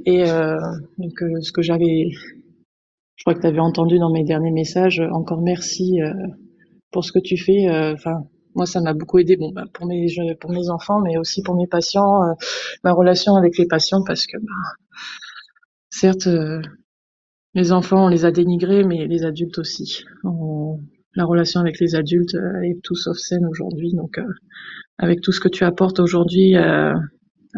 Et 0.06 0.24
donc 0.98 1.12
ce 1.42 1.52
que 1.52 1.62
j'avais, 1.62 2.08
je 3.16 3.24
crois 3.24 3.34
que 3.34 3.40
tu 3.40 3.46
avais 3.46 3.60
entendu 3.60 3.98
dans 3.98 4.10
mes 4.10 4.24
derniers 4.24 4.50
messages. 4.52 5.00
Encore 5.12 5.42
merci 5.42 5.98
pour 6.90 7.04
ce 7.04 7.12
que 7.12 7.18
tu 7.18 7.36
fais. 7.36 7.66
Enfin, 7.92 8.24
moi, 8.54 8.66
ça 8.66 8.80
m'a 8.80 8.94
beaucoup 8.94 9.18
aidé. 9.18 9.36
Bon, 9.36 9.52
bah, 9.52 9.64
pour 9.72 9.86
mes 9.86 10.06
pour 10.40 10.50
mes 10.50 10.68
enfants, 10.68 11.00
mais 11.00 11.16
aussi 11.18 11.42
pour 11.42 11.56
mes 11.56 11.66
patients, 11.66 12.20
ma 12.84 12.92
relation 12.92 13.36
avec 13.36 13.58
les 13.58 13.66
patients, 13.66 14.02
parce 14.06 14.26
que 14.26 14.36
bah, 14.38 14.96
certes, 15.90 16.28
les 17.54 17.72
enfants, 17.72 18.04
on 18.04 18.08
les 18.08 18.26
a 18.26 18.30
dénigrés, 18.30 18.84
mais 18.84 19.06
les 19.06 19.24
adultes 19.24 19.58
aussi. 19.58 20.04
La 21.16 21.24
relation 21.24 21.60
avec 21.60 21.80
les 21.80 21.94
adultes 21.94 22.34
euh, 22.34 22.60
est 22.60 22.78
tout 22.82 22.94
sauf 22.94 23.16
saine 23.16 23.46
aujourd'hui. 23.46 23.94
Donc, 23.94 24.18
euh, 24.18 24.24
avec 24.98 25.22
tout 25.22 25.32
ce 25.32 25.40
que 25.40 25.48
tu 25.48 25.64
apportes 25.64 25.98
aujourd'hui, 25.98 26.56
euh, 26.56 26.92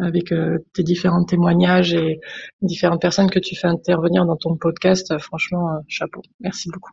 avec 0.03 0.33
tes 0.73 0.83
différents 0.83 1.25
témoignages 1.25 1.95
et 1.95 2.21
différentes 2.63 3.01
personnes 3.01 3.31
que 3.31 3.39
tu 3.39 3.57
fais 3.57 3.69
intervenir 3.69 4.25
dans 4.27 4.37
ton 4.37 4.57
podcast, 4.57 5.17
franchement, 5.19 5.81
chapeau. 5.89 6.23
Merci 6.41 6.71
beaucoup. 6.73 6.93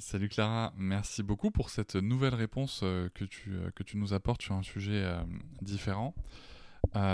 Salut 0.00 0.28
Clara, 0.28 0.72
merci 0.76 1.24
beaucoup 1.24 1.50
pour 1.50 1.70
cette 1.70 1.96
nouvelle 1.96 2.34
réponse 2.34 2.82
euh, 2.84 3.08
que 3.14 3.24
tu, 3.24 3.50
euh, 3.50 3.72
que 3.74 3.82
tu 3.82 3.96
nous 3.96 4.14
apportes 4.14 4.42
sur 4.42 4.54
un 4.54 4.62
sujet 4.62 5.02
euh, 5.02 5.20
différent. 5.60 6.14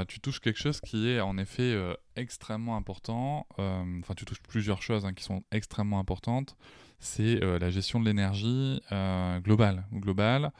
tu 0.06 0.20
touches 0.20 0.38
quelque 0.38 0.58
chose 0.58 0.82
qui 0.82 1.08
est 1.08 1.20
en 1.20 1.38
effet 1.38 1.74
extrêmement 2.14 2.76
important. 2.76 3.46
Enfin, 3.58 4.14
tu 4.14 4.26
touches 4.26 4.42
plusieurs 4.42 4.82
choses 4.82 5.06
hein, 5.06 5.14
qui 5.14 5.24
sont 5.24 5.42
extrêmement 5.50 5.98
importantes. 5.98 6.56
C'est 7.00 7.40
la 7.40 7.70
gestion 7.70 7.98
de 7.98 8.04
l'énergie 8.04 8.80
globale, 9.42 9.84
globale, 9.92 10.52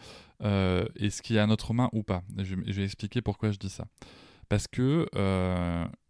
et 0.43 1.11
ce 1.11 1.23
qui 1.23 1.37
est 1.37 1.39
à 1.39 1.47
notre 1.47 1.75
main 1.75 1.91
ou 1.93 2.03
pas. 2.03 2.23
je 2.39 2.57
vais 2.57 2.85
expliquer 2.85 3.23
pourquoi 3.23 3.53
je 3.53 3.59
dis 3.59 3.71
ça. 3.71 3.85
Parce 4.49 4.67
que 4.67 5.07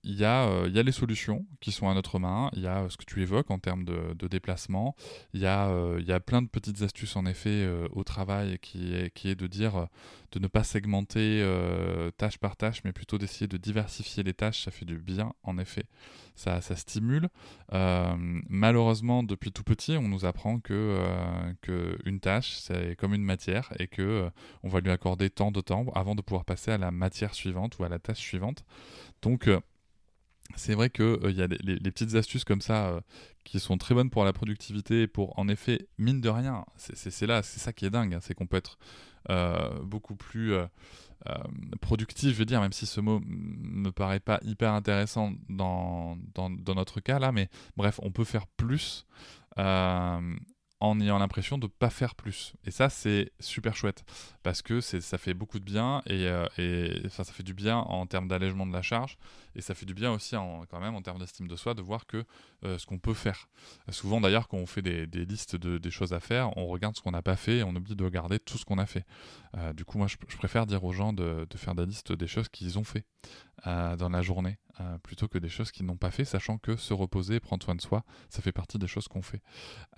il 0.05 0.15
y, 0.15 0.25
a, 0.25 0.47
euh, 0.47 0.69
y 0.69 0.79
a 0.79 0.83
les 0.83 0.93
solutions 0.93 1.47
qui 1.61 1.73
sont 1.73 1.89
à 1.89 1.95
notre 1.95 2.19
main, 2.19 2.51
il 2.53 2.63
y 2.63 2.67
a 2.67 2.83
euh, 2.83 2.89
ce 2.91 2.99
que 2.99 3.05
tu 3.07 3.23
évoques 3.23 3.51
en 3.51 3.59
termes 3.59 3.85
de, 3.85 4.29
déplacement, 4.29 4.95
il 5.33 5.41
y, 5.41 5.47
a, 5.47 5.69
euh, 5.69 6.01
y 6.07 6.13
a 6.13 6.21
plein 6.21 6.43
de 6.43 6.49
petites 6.49 6.83
astuces 6.83 7.17
en 7.17 7.27
effet 7.27 7.69
au 7.93 8.05
travail 8.05 8.59
qui 8.61 8.95
est, 8.95 9.11
qui 9.13 9.29
est 9.29 9.35
de 9.35 9.47
dire 9.47 9.87
de 10.33 10.39
ne 10.39 10.47
pas 10.47 10.65
segmenter 10.65 11.45
tâche 12.17 12.39
par 12.39 12.57
tâche, 12.57 12.83
mais 12.85 12.93
plutôt 12.93 13.19
d'essayer 13.19 13.47
de 13.47 13.57
diversifier 13.57 14.23
les 14.23 14.35
tâches, 14.35 14.65
ça 14.65 14.71
fait 14.71 14.85
du 14.85 14.99
bien 14.99 15.33
en 15.43 15.59
effet, 15.59 15.85
ça, 16.35 16.61
ça 16.61 16.75
stimule. 16.75 17.29
malheureusement, 17.71 19.23
depuis 19.23 19.53
tout 19.53 19.63
petit, 19.63 19.97
on 19.97 20.09
nous 20.09 20.25
apprend 20.25 20.59
que, 20.59 20.99
que 21.61 21.99
une 22.05 22.21
tâche, 22.21 22.57
c'est 22.57 22.97
comme 22.97 23.15
une 23.15 23.25
matière 23.25 23.73
et 23.79 23.87
que 23.87 24.31
on 24.63 24.69
va 24.69 24.81
lui 24.81 24.91
accorder 24.91 25.31
tant 25.31 25.53
de 25.53 25.61
temps 25.61 25.87
avant 25.95 26.15
de 26.15 26.23
pouvoir 26.23 26.45
passer 26.45 26.71
à 26.71 26.79
la 26.79 26.91
matière 26.91 27.35
suivante 27.35 27.79
ou 27.79 27.85
à 27.85 27.89
la 27.89 27.99
tâche 27.99 28.21
suivante. 28.21 28.65
Donc, 29.23 29.49
c'est 30.57 30.75
vrai 30.75 30.91
qu'il 30.91 31.05
il 31.23 31.27
euh, 31.27 31.31
y 31.33 31.43
a 31.43 31.47
les, 31.47 31.91
petites 31.91 32.15
astuces 32.15 32.45
comme 32.45 32.61
ça 32.61 32.87
euh, 32.87 33.01
qui 33.45 33.61
sont 33.61 33.77
très 33.79 33.95
bonnes 33.95 34.11
pour 34.11 34.25
la 34.25 34.33
productivité 34.33 35.03
et 35.03 35.07
pour, 35.07 35.39
en 35.39 35.49
effet, 35.49 35.89
mine 35.99 36.21
de 36.21 36.29
rien, 36.29 36.65
c'est 36.77 37.27
là, 37.27 37.43
c'est 37.43 37.61
ça 37.61 37.73
qui 37.73 37.87
est 37.87 37.91
dingue, 37.91 38.15
hein, 38.15 38.21
c'est 38.21 38.35
qu'on 38.35 38.47
peut 38.47 38.57
être 38.57 38.79
euh, 39.31 39.81
beaucoup 39.83 40.17
plus 40.17 40.55
productif, 41.81 42.33
je 42.35 42.39
veux 42.39 42.45
dire, 42.45 42.61
même 42.61 42.73
si 42.73 42.85
ce 42.85 43.01
mot 43.01 43.21
me 43.25 43.91
paraît 43.91 44.21
pas 44.21 44.39
hyper 44.43 44.73
intéressant 44.73 45.33
dans, 45.49 46.19
dans, 46.35 46.51
dans 46.51 46.75
notre 46.75 47.01
cas 47.01 47.19
là, 47.19 47.33
mais 47.33 47.49
bref, 47.77 47.99
on 48.03 48.11
peut 48.11 48.25
faire 48.25 48.47
plus 48.47 49.07
en 50.81 51.01
ayant 51.01 51.19
l'impression 51.19 51.57
de 51.57 51.67
ne 51.67 51.71
pas 51.71 51.91
faire 51.91 52.15
plus. 52.15 52.55
Et 52.65 52.71
ça, 52.71 52.89
c'est 52.91 53.33
super 53.41 53.77
chouette 53.77 54.05
parce 54.43 54.61
que 54.61 54.81
ça 54.81 55.19
fait 55.19 55.35
beaucoup 55.35 55.59
de 55.59 55.65
bien 55.65 56.03
et, 56.07 56.27
euh, 56.29 57.09
ça 57.09 57.25
fait 57.25 57.43
du 57.43 57.55
bien 57.55 57.79
en 57.79 58.07
termes 58.07 58.29
d'allègement 58.29 58.67
de 58.67 58.73
la 58.73 58.83
charge 58.83 59.17
et 59.55 59.61
ça 59.61 59.75
fait 59.75 59.87
du 59.87 59.95
bien 59.95 60.13
aussi 60.13 60.37
en, 60.37 60.65
quand 60.67 60.81
même 60.81 60.95
en 60.95 61.03
termes 61.03 61.19
d'estime 61.19 61.49
de 61.49 61.57
soi 61.57 61.75
de 61.75 61.83
voir 61.83 62.07
que 62.07 62.25
euh, 62.65 62.79
ce 62.79 62.87
qu'on 62.87 62.99
peut 62.99 63.15
faire. 63.15 63.49
Souvent 63.91 64.21
d'ailleurs, 64.21 64.49
quand 64.49 64.59
on 64.59 64.67
fait 64.67 64.83
des, 64.83 65.07
listes 65.25 65.57
de 65.57 65.79
des 65.79 65.91
choses 65.91 66.13
à 66.13 66.21
faire, 66.21 66.57
on 66.57 66.67
regarde 66.67 66.97
ce 66.97 67.03
qu'on 67.03 67.13
n'a 67.13 67.23
pas 67.23 67.37
fait 67.37 67.59
et 67.59 67.63
on 67.63 67.75
oublie 67.75 67.97
de 67.97 68.05
regarder 68.05 68.39
tout 68.39 68.59
ce 68.59 68.65
qu'on 68.65 68.79
a 68.79 68.87
fait. 68.87 69.07
Euh, 69.57 69.73
du 69.73 69.85
coup, 69.85 69.99
moi, 69.99 70.07
je, 70.09 70.17
préfère 70.37 70.67
dire 70.67 70.85
aux 70.85 70.93
gens 70.93 71.13
de, 71.13 71.47
de 71.49 71.57
faire 71.57 71.75
des 71.75 71.87
listes 71.87 72.13
des 72.13 72.27
choses 72.27 72.49
qu'ils 72.49 72.79
ont 72.79 72.85
fait 72.85 73.05
dans 73.65 74.09
la 74.11 74.23
journée 74.23 74.59
euh, 74.81 74.99
plutôt 74.99 75.29
que 75.29 75.39
des 75.39 75.49
choses 75.49 75.71
qu'ils 75.71 75.87
n'ont 75.87 75.97
pas 75.97 76.11
fait, 76.11 76.25
sachant 76.25 76.59
que 76.59 76.75
se 76.75 76.93
reposer, 76.93 77.39
prendre 77.39 77.63
soin 77.63 77.77
de 77.77 77.81
soi, 77.81 78.03
ça 78.29 78.43
fait 78.43 78.51
partie 78.51 78.77
des 78.77 78.89
choses 78.89 79.07
qu'on 79.07 79.23
fait. 79.23 79.41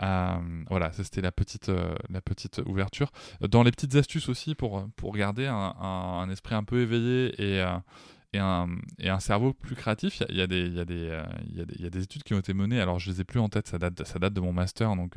Euh, 0.02 0.64
voilà, 0.68 0.92
c'était 0.92 1.22
la 1.22 1.32
petite, 1.32 1.70
euh, 1.70 1.94
la 2.10 2.20
petite 2.20 2.60
ouverture. 2.66 3.10
Dans 3.40 3.62
les 3.62 3.70
petites 3.70 3.94
astuces 3.94 4.28
aussi 4.28 4.54
pour, 4.54 4.86
pour 4.96 5.16
garder 5.16 5.46
un 5.46 6.28
esprit 6.30 6.54
un 6.54 6.64
peu 6.64 6.82
éveillé 6.82 7.34
et, 7.40 7.64
et 8.36 9.08
un, 9.08 9.20
cerveau 9.20 9.52
plus 9.52 9.74
créatif. 9.74 10.22
Il 10.28 10.36
y, 10.36 10.40
a, 10.40 10.46
des, 10.46 12.02
études 12.02 12.22
qui 12.22 12.34
ont 12.34 12.38
été 12.38 12.54
menées, 12.54 12.80
alors 12.80 12.98
je 12.98 13.10
les 13.10 13.20
ai 13.20 13.24
plus 13.24 13.40
en 13.40 13.48
tête, 13.48 13.68
ça 13.68 13.78
date, 13.78 14.32
de 14.32 14.40
mon 14.40 14.52
master, 14.52 14.94
donc 14.96 15.16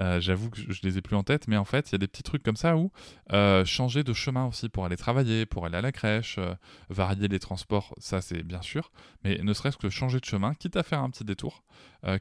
euh, 0.00 0.20
j'avoue 0.20 0.50
que 0.50 0.60
je, 0.60 0.80
les 0.82 0.98
ai 0.98 1.02
plus 1.02 1.16
en 1.16 1.22
tête, 1.22 1.48
mais 1.48 1.56
en 1.56 1.64
fait, 1.64 1.90
il 1.90 1.92
y 1.92 1.94
a 1.96 1.98
des 1.98 2.08
petits 2.08 2.22
trucs 2.22 2.42
comme 2.42 2.56
ça 2.56 2.76
où 2.76 2.90
euh, 3.32 3.64
changer 3.64 4.02
de 4.02 4.12
chemin 4.12 4.46
aussi 4.46 4.68
pour 4.68 4.84
aller 4.84 4.96
travailler, 4.96 5.46
pour 5.46 5.66
aller 5.66 5.76
à 5.76 5.82
la 5.82 5.92
crèche, 5.92 6.36
euh, 6.38 6.54
varier 6.88 7.28
les 7.28 7.38
transports, 7.38 7.94
ça 7.98 8.20
c'est 8.20 8.42
bien 8.42 8.62
sûr, 8.62 8.90
mais 9.24 9.38
ne 9.42 9.52
serait-ce 9.52 9.76
que 9.76 9.90
changer 9.90 10.20
de 10.20 10.24
chemin, 10.24 10.54
quitte 10.54 10.76
à 10.76 10.82
faire 10.82 11.00
un 11.00 11.10
petit 11.10 11.24
détour, 11.24 11.64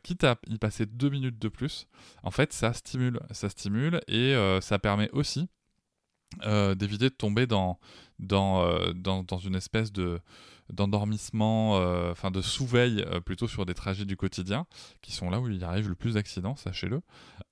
quitte 0.02 0.24
à 0.24 0.38
y 0.48 0.58
passer 0.58 0.86
deux 0.86 1.10
minutes 1.10 1.40
de 1.40 1.50
plus, 1.50 1.88
en 2.24 2.32
fait, 2.32 2.54
ça 2.54 2.74
stimule, 2.74 3.20
ça 3.32 3.50
stimule 3.50 4.02
et 4.08 4.36
ça 4.62 4.80
permet 4.80 5.10
aussi 5.12 5.50
euh, 6.46 6.76
d'éviter 6.76 7.06
de 7.06 7.16
tomber 7.16 7.48
dans, 7.48 7.80
dans, 8.20 8.64
euh, 8.64 8.94
dans, 8.94 9.24
dans, 9.24 9.38
une 9.38 9.56
espèce 9.56 9.92
de 9.92 10.20
d'endormissement, 10.72 11.78
euh, 11.78 12.14
enfin 12.14 12.32
de 12.32 12.42
sous-veille 12.42 13.06
plutôt 13.26 13.50
sur 13.50 13.66
des 13.66 13.74
trajets 13.74 14.06
du 14.06 14.16
quotidien, 14.16 14.66
qui 15.02 15.12
sont 15.12 15.30
là 15.30 15.42
où 15.42 15.50
il 15.50 15.64
arrive 15.64 15.90
le 15.90 15.94
plus 15.94 16.14
d'accidents, 16.14 16.56
sachez-le. 16.56 17.02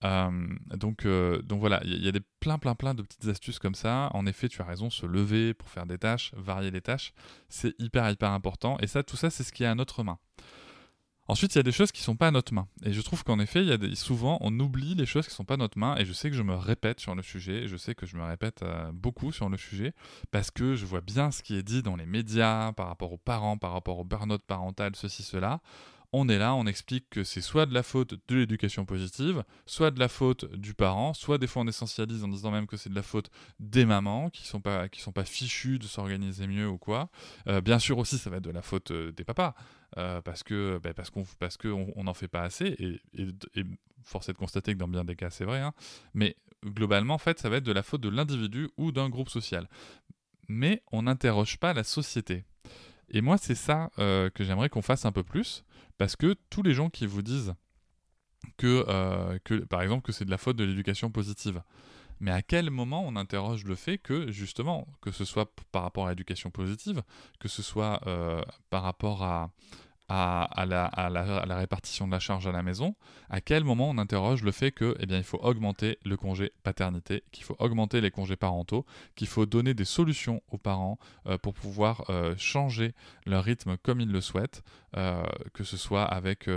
donc, 0.02 1.06
donc 1.06 1.60
voilà, 1.60 1.82
il 1.84 2.04
y, 2.04 2.08
a 2.08 2.12
des 2.14 2.22
plein 2.40 2.58
plein 2.58 2.74
plein 2.74 2.94
de 2.94 3.02
petites 3.02 3.28
astuces 3.28 3.60
comme 3.60 3.76
ça. 3.76 4.10
En 4.14 4.26
effet, 4.26 4.48
tu 4.48 4.62
as 4.62 4.66
raison, 4.66 4.90
se 4.90 5.06
lever 5.06 5.54
pour 5.54 5.70
faire 5.70 5.86
des 5.86 5.98
tâches, 5.98 6.32
varier 6.38 6.72
les 6.72 6.82
tâches, 6.82 7.14
c'est 7.50 7.76
hyper 7.80 8.10
hyper 8.10 8.32
important. 8.32 8.78
Et 8.80 8.88
ça, 8.88 9.04
tout 9.04 9.18
ça, 9.18 9.30
c'est 9.30 9.44
ce 9.44 9.52
qui 9.52 9.64
est 9.64 9.68
à 9.68 9.76
notre 9.76 10.04
main. 10.04 10.18
Ensuite, 11.32 11.56
il 11.56 11.60
y 11.60 11.62
a 11.62 11.64
des 11.64 11.72
choses 11.72 11.94
qui 11.94 12.02
sont 12.02 12.18
pas 12.18 12.28
à 12.28 12.32
notre 12.32 12.54
main. 12.54 12.68
Et 12.84 12.92
je 12.92 13.00
trouve 13.00 13.24
qu'en 13.24 13.40
effet, 13.40 13.64
y 13.64 13.72
a 13.72 13.78
des... 13.78 13.96
souvent, 13.96 14.38
on 14.42 14.60
oublie 14.60 14.96
les 14.96 15.06
choses 15.06 15.30
qui 15.30 15.34
sont 15.34 15.46
pas 15.46 15.54
à 15.54 15.58
notre 15.58 15.80
main. 15.80 15.96
Et 15.96 16.04
je 16.04 16.12
sais 16.12 16.30
que 16.30 16.36
je 16.36 16.44
me 16.44 16.56
répète 16.56 17.00
sur 17.00 17.16
le 17.16 17.22
sujet. 17.22 17.70
Je 17.70 17.78
sais 17.78 17.96
que 17.96 18.06
je 18.06 18.18
me 18.18 18.24
répète 18.26 18.64
euh, 18.64 18.92
beaucoup 18.92 19.32
sur 19.32 19.48
le 19.48 19.56
sujet. 19.56 19.94
Parce 20.32 20.52
que 20.52 20.76
je 20.76 20.86
vois 20.86 21.00
bien 21.00 21.32
ce 21.32 21.42
qui 21.42 21.56
est 21.56 21.64
dit 21.64 21.84
dans 21.84 21.96
les 21.96 22.06
médias 22.06 22.74
par 22.74 22.88
rapport 22.88 23.14
aux 23.14 23.18
parents, 23.18 23.58
par 23.58 23.72
rapport 23.72 24.00
au 24.00 24.04
burn-out 24.04 24.42
parental, 24.46 24.92
ceci, 24.98 25.24
cela 25.24 25.62
on 26.14 26.28
est 26.28 26.38
là, 26.38 26.56
on 26.56 26.66
explique 26.66 27.10
que 27.10 27.24
c'est 27.24 27.42
soit 27.42 27.66
de 27.66 27.74
la 27.74 27.84
faute 27.84 28.16
de 28.28 28.36
l'éducation 28.36 28.86
positive, 28.86 29.44
soit 29.66 29.92
de 29.92 30.00
la 30.00 30.10
faute 30.10 30.52
du 30.54 30.74
parent, 30.74 31.14
soit 31.14 31.38
des 31.38 31.48
fois 31.48 31.64
on 31.64 31.68
essentialise 31.68 32.24
en 32.24 32.28
disant 32.28 32.52
même 32.52 32.68
que 32.68 32.76
c'est 32.76 32.90
de 32.90 32.96
la 32.96 33.04
faute 33.04 33.30
des 33.60 33.86
mamans 33.86 34.30
qui 34.30 34.46
sont 34.46 34.60
pas 34.60 34.90
qui 34.90 35.02
sont 35.02 35.14
pas 35.14 35.24
fichues 35.24 35.80
de 35.80 35.86
s'organiser 35.86 36.48
mieux 36.48 36.68
ou 36.68 36.78
quoi. 36.78 37.10
Euh, 37.48 37.62
bien 37.62 37.80
sûr 37.80 37.98
aussi 37.98 38.18
ça 38.18 38.30
va 38.30 38.38
être 38.38 38.44
de 38.44 38.52
la 38.52 38.62
faute 38.62 38.92
euh, 38.92 39.12
des 39.14 39.24
papas 39.24 39.56
euh, 39.98 40.22
parce 40.22 40.44
que 40.44 40.80
bah, 40.84 40.94
parce 40.94 41.10
qu'on 41.10 41.24
parce 41.40 41.58
n'en 41.64 42.14
fait 42.14 42.28
pas 42.28 42.42
assez 42.42 42.76
et, 42.80 43.00
et, 43.14 43.64
force 44.04 44.30
est 44.30 44.34
de 44.34 44.38
constater 44.38 44.74
que 44.74 44.80
dans 44.80 44.88
bien 44.88 45.06
des 45.06 45.16
cas 45.16 45.30
c'est 45.30 45.46
vrai. 45.46 45.62
Hein. 45.62 45.74
mais 46.14 46.36
globalement 46.66 47.14
en 47.14 47.20
fait 47.20 47.40
ça 47.40 47.50
va 47.50 47.58
être 47.58 47.64
de 47.64 47.72
la 47.72 47.84
faute 47.84 48.02
de 48.02 48.10
l'individu 48.10 48.70
ou 48.78 48.92
d'un 48.92 49.10
groupe 49.10 49.30
social. 49.30 49.70
Mais 50.50 50.84
on 50.92 51.04
n'interroge 51.04 51.58
pas 51.58 51.74
la 51.74 51.86
société. 51.86 52.44
Et 53.12 53.22
moi, 53.22 53.38
c'est 53.38 53.56
ça 53.56 53.92
euh, 54.00 54.30
que 54.30 54.44
j'aimerais 54.44 54.70
qu'on 54.70 54.82
fasse 54.82 55.06
un 55.06 55.12
peu 55.12 55.24
plus, 55.24 55.64
parce 55.98 56.16
que 56.16 56.36
tous 56.50 56.64
les 56.64 56.74
gens 56.74 56.90
qui 56.90 57.06
vous 57.06 57.22
disent 57.22 57.54
que, 58.58 58.86
euh, 58.88 59.38
que 59.44 59.56
par 59.56 59.82
exemple, 59.82 60.02
que 60.04 60.12
c'est 60.12 60.26
de 60.26 60.32
la 60.32 60.38
faute 60.38 60.56
de 60.56 60.64
l'éducation 60.64 61.12
positive, 61.12 61.62
mais 62.22 62.32
à 62.32 62.42
quel 62.42 62.70
moment 62.70 63.04
on 63.06 63.16
interroge 63.16 63.66
le 63.66 63.76
fait 63.76 63.98
que, 63.98 64.32
justement, 64.32 64.88
que 65.02 65.12
ce 65.12 65.26
soit 65.26 65.54
par 65.72 65.84
rapport 65.84 66.08
à 66.08 66.12
l'éducation 66.12 66.52
positive, 66.52 67.04
que 67.40 67.48
ce 67.48 67.62
soit 67.62 68.02
euh, 68.08 68.42
par 68.70 68.84
rapport 68.84 69.24
à, 69.24 69.52
à, 70.12 70.66
la, 70.66 71.56
répartition 71.56 72.06
de 72.06 72.12
la 72.12 72.20
charge 72.20 72.46
à 72.48 72.52
la 72.52 72.64
maison, 72.64 72.96
à 73.30 73.40
quel 73.40 73.64
moment 73.64 73.90
on 73.90 73.98
interroge 73.98 74.44
le 74.44 74.52
fait 74.52 74.72
que, 74.72 74.96
eh 75.00 75.06
bien, 75.06 75.18
il 75.18 75.24
faut 75.24 75.40
augmenter 75.42 76.00
le 76.04 76.18
congé 76.18 76.52
paternité, 76.64 77.24
qu'il 77.32 77.44
faut 77.44 77.56
augmenter 77.60 78.02
les 78.02 78.12
congés 78.12 78.36
parentaux, 78.36 78.86
qu'il 79.16 79.28
faut 79.28 79.46
donner 79.46 79.74
des 79.74 79.86
solutions 79.86 80.42
aux 80.50 80.58
parents 80.58 81.00
euh, 81.28 81.38
pour 81.38 81.54
pouvoir 81.54 82.10
euh, 82.10 82.36
changer 82.38 82.94
leur 83.26 83.44
rythme 83.44 83.78
comme 83.78 84.02
ils 84.02 84.12
le 84.12 84.22
souhaitent, 84.22 84.64
euh, 84.98 85.24
que 85.54 85.64
ce 85.64 85.78
soit 85.78 86.04
avec 86.04 86.50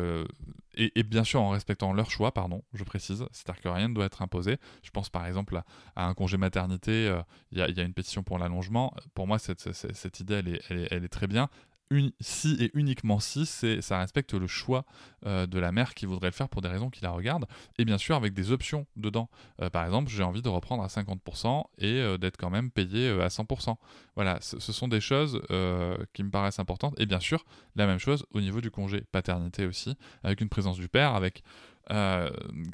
et, 0.77 1.03
bien 1.05 1.23
sûr 1.23 1.41
en 1.41 1.51
respectant 1.51 1.93
leur 1.93 2.11
choix, 2.11 2.33
pardon, 2.33 2.65
je 2.73 2.83
précise, 2.83 3.25
c'est-à-dire 3.31 3.63
que 3.63 3.69
rien 3.69 3.89
ne 3.89 3.95
doit 3.95 4.07
être 4.07 4.23
imposé. 4.23 4.59
Je 4.83 4.91
pense 4.91 5.09
par 5.09 5.25
exemple 5.27 5.63
à, 5.95 6.07
un 6.07 6.15
congé 6.15 6.37
maternité, 6.37 7.17
il 7.53 7.59
y, 7.59 7.63
a 7.63 7.83
une 7.83 7.95
pétition 7.95 8.25
pour 8.25 8.39
l'allongement. 8.39 8.93
Pour 9.15 9.29
moi, 9.29 9.39
cette, 9.39 10.21
idée, 10.21 10.43
elle 10.69 11.05
est 11.05 11.09
très 11.09 11.29
bien 11.29 11.49
si 12.21 12.57
et 12.61 12.71
uniquement 12.75 13.21
si 13.21 13.47
ça 13.47 13.99
respecte 13.99 14.35
le 14.35 14.47
choix 14.47 14.85
euh, 15.27 15.47
de 15.47 15.59
la 15.59 15.73
mère 15.73 15.95
qui 15.95 16.07
voudrait 16.07 16.29
le 16.29 16.33
faire 16.33 16.49
pour 16.49 16.63
des 16.63 16.69
raisons 16.69 16.91
qui 16.91 17.03
la 17.03 17.11
regardent, 17.11 17.47
et 17.79 17.85
bien 17.85 17.99
sûr 17.99 18.17
avec 18.17 18.35
des 18.35 18.51
options 18.51 18.87
dedans. 18.97 19.29
Euh, 19.61 19.71
par 19.71 19.85
exemple, 19.85 20.11
j'ai 20.11 20.23
envie 20.23 20.43
de 20.43 20.49
reprendre 20.49 20.83
à 20.83 20.89
50% 20.89 21.65
et 21.79 22.01
euh, 22.01 22.19
d'être 22.19 22.37
quand 22.37 22.51
même 22.51 22.71
payé 22.71 23.09
à 23.21 23.29
100%. 23.29 23.77
Voilà, 24.17 24.39
ce 24.41 24.73
sont 24.73 24.87
des 24.89 25.01
choses 25.01 25.41
qui 26.13 26.23
me 26.23 26.31
paraissent 26.31 26.61
importantes, 26.61 26.95
et 26.99 27.07
bien 27.07 27.21
sûr, 27.21 27.45
la 27.75 27.87
même 27.87 27.99
chose 27.99 28.25
au 28.33 28.41
niveau 28.41 28.61
du 28.61 28.71
congé 28.71 29.03
paternité 29.11 29.67
aussi, 29.67 29.97
avec 30.23 30.41
une 30.41 30.49
présence 30.49 30.77
du 30.77 30.89
père, 30.89 31.15
avec 31.15 31.43
euh, 31.91 32.31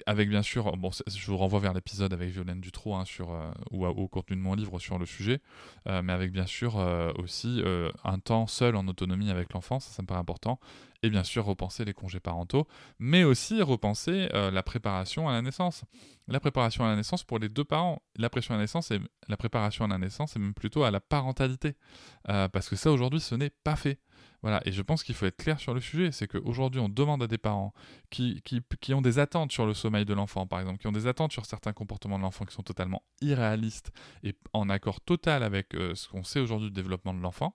avec 0.07 0.29
bien 0.29 0.43
sûr, 0.43 0.76
bon, 0.76 0.90
je 1.07 1.26
vous 1.26 1.37
renvoie 1.37 1.59
vers 1.61 1.75
l'épisode 1.75 2.12
avec 2.12 2.31
Violaine 2.31 2.61
Dutro 2.61 2.95
hein, 2.95 3.05
sur, 3.05 3.33
euh, 3.33 3.50
ou 3.71 3.87
au 3.87 4.09
contenu 4.09 4.37
de 4.37 4.40
mon 4.40 4.55
livre 4.55 4.79
sur 4.79 4.99
le 4.99 5.07
sujet, 5.07 5.40
euh, 5.88 6.02
mais 6.02 6.12
avec 6.12 6.33
bien 6.33 6.47
sûr 6.47 6.76
aussi 7.19 7.62
un 8.05 8.19
temps 8.19 8.47
seul 8.47 8.76
en 8.76 8.87
autonomie 8.88 9.31
avec 9.31 9.52
l'enfant, 9.52 9.81
ça, 9.81 10.02
me 10.02 10.07
paraît 10.07 10.21
important, 10.21 10.61
et 11.02 11.11
bien 11.11 11.25
sûr 11.25 11.45
repenser 11.45 11.85
les 11.85 11.95
congés 11.95 12.21
parentaux, 12.21 12.67
mais 12.99 13.25
aussi 13.25 13.62
repenser 13.62 14.29
la 14.33 14.62
préparation 14.62 15.29
à 15.29 15.33
la 15.33 15.43
naissance. 15.43 15.85
La 16.29 16.38
préparation 16.38 16.85
à 16.85 16.88
la 16.88 16.97
naissance 16.97 17.25
pour 17.25 17.38
les 17.38 17.49
deux 17.49 17.64
parents, 17.64 18.02
la, 18.17 18.29
à 18.29 18.52
la, 18.52 18.59
naissance 18.59 18.90
et, 18.93 19.00
la 19.29 19.37
préparation 19.37 19.85
à 19.85 19.88
la 19.88 19.99
naissance 19.99 20.37
et 20.37 20.38
même 20.38 20.55
plutôt 20.55 20.85
à 20.85 20.90
la 20.90 21.00
parentalité, 21.00 21.75
parce 22.25 22.69
que 22.69 22.76
ça 22.76 22.93
aujourd'hui 22.93 23.21
ce 23.21 23.35
n'est 23.35 23.50
pas 23.50 23.76
fait. 23.76 23.99
Voilà, 24.43 24.62
et 24.65 24.73
je 24.73 24.81
pense 24.81 25.03
qu'il 25.03 25.15
faut 25.15 25.27
être 25.27 25.37
clair 25.37 25.61
sur 25.61 25.75
le 25.75 25.81
sujet. 25.81 26.12
C'est 26.12 26.27
qu'aujourd'hui, 26.27 26.81
on 26.81 26.89
demande 26.89 27.23
à 27.23 27.27
des 27.27 27.39
parents 27.39 27.75
qui, 28.09 28.43
ont 28.93 29.03
des 29.03 29.19
attentes 29.19 29.53
sur 29.53 29.67
le 29.67 29.75
sommeil 29.75 30.05
de 30.05 30.15
l'enfant, 30.15 30.47
par 30.47 30.61
exemple, 30.61 30.79
qui 30.79 30.87
ont 30.87 30.93
des 30.93 31.07
attentes 31.07 31.33
sur 31.33 31.45
certains 31.45 31.73
comportements 31.73 32.19
de 32.19 32.23
l'enfant 32.23 32.45
qui 32.47 32.55
sont 32.55 32.62
totalement 32.62 33.03
irréalistes 33.21 33.93
et 34.23 34.35
en 34.53 34.71
accord 34.71 35.00
total 35.00 35.43
avec 35.43 35.75
euh, 35.75 35.95
ce 35.95 36.09
qu'on 36.09 36.25
sait 36.25 36.41
aujourd'hui 36.41 36.69
du 36.69 36.75
développement 36.75 37.12
de 37.12 37.21
l'enfant. 37.21 37.55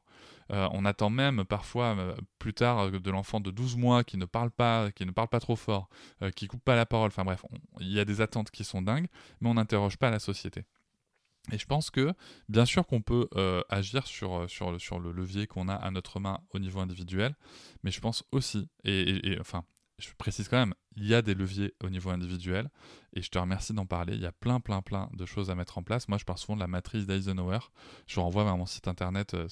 Euh, 0.52 0.70
on 0.74 0.86
attend 0.86 1.10
même 1.10 1.44
parfois 1.44 1.96
euh, 1.98 2.16
plus 2.38 2.54
tard 2.54 2.92
de 2.92 3.12
l'enfant 3.12 3.40
de 3.40 3.50
12 3.50 3.78
mois 3.78 4.04
qui 4.04 4.18
ne 4.18 4.26
parle 4.26 4.52
pas, 4.52 4.92
qui 4.92 5.06
ne 5.06 5.12
parle 5.12 5.28
pas 5.28 5.40
trop 5.40 5.56
fort, 5.56 5.90
qui 6.36 6.48
coupe 6.48 6.64
pas 6.64 6.76
la 6.76 6.86
parole. 6.86 7.08
Enfin 7.08 7.24
bref, 7.24 7.44
il 7.80 7.92
y 7.92 8.00
a 8.00 8.06
des 8.06 8.22
attentes 8.22 8.52
qui 8.52 8.64
sont 8.64 8.84
dingues, 8.84 9.08
mais 9.42 9.50
on 9.50 9.56
n'interroge 9.56 9.98
pas 9.98 10.12
la 10.12 10.20
société. 10.20 10.66
Et 11.52 11.58
je 11.58 11.66
pense 11.66 11.92
que, 11.92 12.14
bien 12.50 12.66
sûr 12.66 12.86
qu'on 12.88 13.02
peut 13.02 13.28
euh, 13.36 13.62
agir 13.70 14.08
sur, 14.08 14.34
euh, 14.36 14.48
sur, 14.48 14.72
le, 14.72 14.80
sur 14.80 15.00
le 15.00 15.12
levier 15.12 15.48
qu'on 15.48 15.68
a 15.68 15.76
à 15.76 15.92
notre 15.92 16.20
main 16.20 16.40
au 16.52 16.60
niveau 16.60 16.80
individuel, 16.80 17.36
mais 17.84 17.92
je 17.92 18.00
pense 18.00 18.24
aussi, 18.32 18.68
et, 18.84 19.38
enfin, 19.40 19.64
je 20.00 20.10
précise 20.18 20.50
quand 20.50 20.58
même, 20.58 20.74
il 20.98 21.06
y 21.06 21.14
a 21.14 21.22
des 21.22 21.36
leviers 21.36 21.74
au 21.84 21.90
niveau 21.90 22.10
individuel, 22.10 22.70
et 23.14 23.22
je 23.22 23.30
te 23.30 23.38
remercie 23.38 23.74
d'en 23.74 23.86
parler. 23.86 24.16
Il 24.16 24.22
y 24.22 24.26
a 24.26 24.32
plein, 24.32 24.60
plein, 24.60 24.82
plein 24.82 25.10
de 25.14 25.26
choses 25.26 25.50
à 25.50 25.56
mettre 25.56 25.78
en 25.78 25.84
place. 25.84 26.10
Moi, 26.10 26.18
je 26.18 26.26
parle 26.26 26.40
souvent 26.40 26.56
de 26.56 26.62
la 26.62 26.68
matrice 26.68 27.06
d'Eisenhower. 27.06 27.60
Je 28.08 28.20
renvoie 28.20 28.44
vers 28.44 28.58
mon 28.58 28.66
site 28.66 28.88
internet 28.88 29.36
euh, 29.36 29.48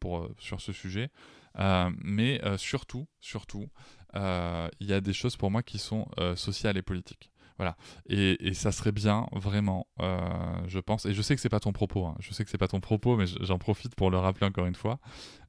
pour, 0.00 0.28
sur 0.38 0.60
ce 0.60 0.72
sujet. 0.72 1.10
mais 1.56 2.40
surtout, 2.56 3.08
surtout, 3.20 3.68
il 4.14 4.86
y 4.86 4.92
a 4.92 5.00
des 5.00 5.12
choses 5.12 5.36
pour 5.36 5.50
moi 5.50 5.62
qui 5.62 5.78
sont 5.78 6.06
sociales 6.36 6.76
et 6.78 6.82
politiques. 6.82 7.31
Voilà. 7.62 7.76
Et, 8.08 8.54
ça 8.54 8.72
serait 8.72 8.90
bien, 8.90 9.28
vraiment, 9.30 9.86
euh, 10.00 10.18
je 10.66 10.80
pense. 10.80 11.06
Et 11.06 11.14
je 11.14 11.22
sais 11.22 11.36
que 11.36 11.40
c'est 11.40 11.48
pas 11.48 11.60
ton 11.60 11.72
propos. 11.72 12.06
Hein. 12.06 12.16
Je 12.18 12.32
sais 12.32 12.44
que 12.44 12.50
c'est 12.50 12.58
pas 12.58 12.66
ton 12.66 12.80
propos, 12.80 13.16
mais 13.16 13.26
j'en 13.40 13.58
profite 13.58 13.94
pour 13.94 14.10
le 14.10 14.18
rappeler 14.18 14.48
encore 14.48 14.66
une 14.66 14.74
fois. 14.74 14.98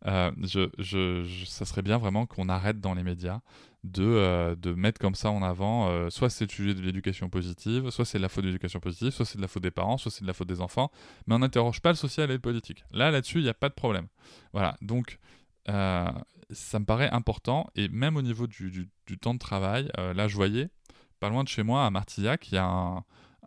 Euh, 0.05 0.32
je, 0.43 1.46
ça 1.48 1.65
serait 1.65 1.82
bien 1.82 1.98
vraiment 1.98 2.27
qu'on 2.27 2.50
arrête 2.50 2.79
dans 2.79 2.93
les 2.93 3.01
médias 3.01 3.39
de, 3.84 4.03
euh, 4.03 4.75
mettre 4.75 5.00
comme 5.00 5.15
ça 5.15 5.32
en 5.32 5.41
avant. 5.41 6.08
soit 6.12 6.29
c'est 6.29 6.46
le 6.46 6.51
sujet 6.51 6.75
de 6.75 6.82
l'éducation 6.82 7.29
positive, 7.29 7.89
soit 7.89 8.05
c'est 8.05 8.20
de 8.20 8.22
la 8.22 8.29
faute 8.29 8.43
de 8.43 8.50
l'éducation 8.50 8.79
positive, 8.79 9.10
soit 9.10 9.25
c'est 9.25 9.38
de 9.38 9.41
la 9.41 9.48
faute 9.48 9.63
des 9.63 9.72
parents, 9.72 9.98
soit 9.98 10.12
c'est 10.12 10.22
de 10.22 10.27
la 10.27 10.34
faute 10.34 10.48
des 10.48 10.62
enfants. 10.62 10.91
Mais 11.25 11.34
on 11.34 11.39
n'interroge 11.39 11.82
pas 11.82 11.89
le 11.89 11.96
social 11.96 12.29
et 12.29 12.34
le 12.34 12.39
politique. 12.39 12.86
Là, 12.91 13.10
là-dessus, 13.10 13.39
il 13.39 13.43
n'y 13.43 13.50
a 13.50 13.55
pas 13.55 13.70
de 13.70 13.75
problème. 13.75 14.05
Voilà. 14.51 14.77
Donc. 14.82 15.17
ça 16.51 16.77
me 16.77 16.86
paraît 16.86 17.10
important 17.10 17.72
et 17.75 17.88
même 17.88 18.15
au 18.15 18.22
niveau 18.22 18.46
du 18.46 19.17
temps 19.20 19.34
de 19.34 19.39
travail, 19.39 19.89
là 19.98 20.27
je 20.27 20.36
voyais, 20.36 20.70
pas 21.24 21.30
loin 21.30 21.46
de 21.46 21.48
chez 21.48 21.63
moi, 21.63 21.86
à 21.86 21.89
Martillac, 21.89 22.51
il 22.51 22.56
y 22.56 22.58
a 22.58 22.65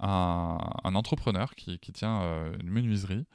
un, 0.01 0.95
entrepreneur 0.95 1.55
qui, 1.55 1.79
tient 1.79 2.23
euh, 2.23 2.57
une 2.59 2.71
menuiserie 2.71 3.27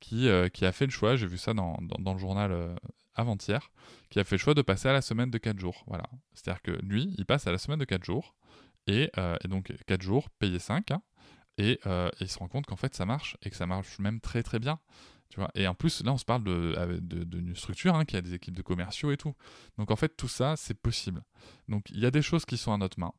qui, 0.00 0.26
euh, 0.26 0.48
qui, 0.48 0.64
a 0.64 0.72
fait 0.72 0.86
le 0.86 0.90
choix, 0.90 1.16
j'ai 1.16 1.26
vu 1.26 1.36
ça 1.36 1.52
dans, 1.52 1.76
le 1.78 2.18
journal 2.18 2.50
euh, 2.50 2.74
avant-hier, 3.14 3.70
qui 4.08 4.18
a 4.18 4.24
fait 4.24 4.36
le 4.36 4.40
choix 4.40 4.54
de 4.54 4.62
passer 4.62 4.88
à 4.88 4.94
la 4.94 5.02
semaine 5.02 5.30
de 5.30 5.36
4 5.36 5.58
jours. 5.58 5.84
Voilà. 5.86 6.04
C'est-à-dire 6.32 6.62
que 6.62 6.70
lui, 6.82 7.14
il 7.18 7.26
passe 7.26 7.46
à 7.46 7.52
la 7.52 7.58
semaine 7.58 7.78
de 7.78 7.84
4 7.84 8.02
jours, 8.02 8.34
et, 8.86 9.10
donc 9.44 9.70
4 9.86 10.00
jours, 10.00 10.30
payé 10.30 10.58
5, 10.58 10.92
hein, 10.92 11.02
et, 11.58 11.78
il 12.20 12.28
se 12.28 12.38
rend 12.38 12.48
compte 12.48 12.64
qu'en 12.64 12.76
fait 12.76 12.94
ça 12.94 13.04
marche, 13.04 13.36
et 13.42 13.50
que 13.50 13.56
ça 13.56 13.66
marche 13.66 13.98
même 13.98 14.20
très 14.20 14.42
très 14.42 14.58
bien. 14.58 14.78
Tu 15.28 15.40
vois 15.40 15.50
et 15.54 15.68
en 15.68 15.74
plus, 15.74 16.02
là, 16.02 16.12
on 16.14 16.16
se 16.16 16.24
parle 16.24 16.42
d'une 16.42 17.00
de, 17.06 17.22
de, 17.24 17.54
structure 17.54 17.94
hein, 17.94 18.06
qui 18.06 18.16
a 18.16 18.22
des 18.22 18.32
équipes 18.32 18.56
de 18.56 18.62
commerciaux 18.62 19.12
et 19.12 19.18
tout. 19.18 19.34
Donc 19.76 19.90
en 19.90 19.96
fait, 19.96 20.16
tout 20.16 20.26
ça, 20.26 20.56
c'est 20.56 20.72
possible. 20.72 21.22
Donc 21.68 21.84
il 21.90 22.00
y 22.00 22.06
a 22.06 22.10
des 22.10 22.22
choses 22.22 22.46
qui 22.46 22.56
sont 22.56 22.72
à 22.72 22.78
notre 22.78 22.98
main. 22.98 23.12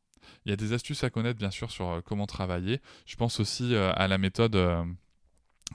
Il 0.45 0.50
y 0.50 0.53
a 0.53 0.55
des 0.55 0.73
astuces 0.73 1.03
à 1.03 1.09
connaître, 1.09 1.39
bien 1.39 1.51
sûr, 1.51 1.71
sur 1.71 1.89
euh, 1.89 2.01
comment 2.01 2.25
travailler. 2.25 2.81
Je 3.05 3.15
pense 3.15 3.39
aussi 3.39 3.73
euh, 3.73 3.91
à 3.95 4.07
la 4.07 4.17
méthode. 4.17 4.55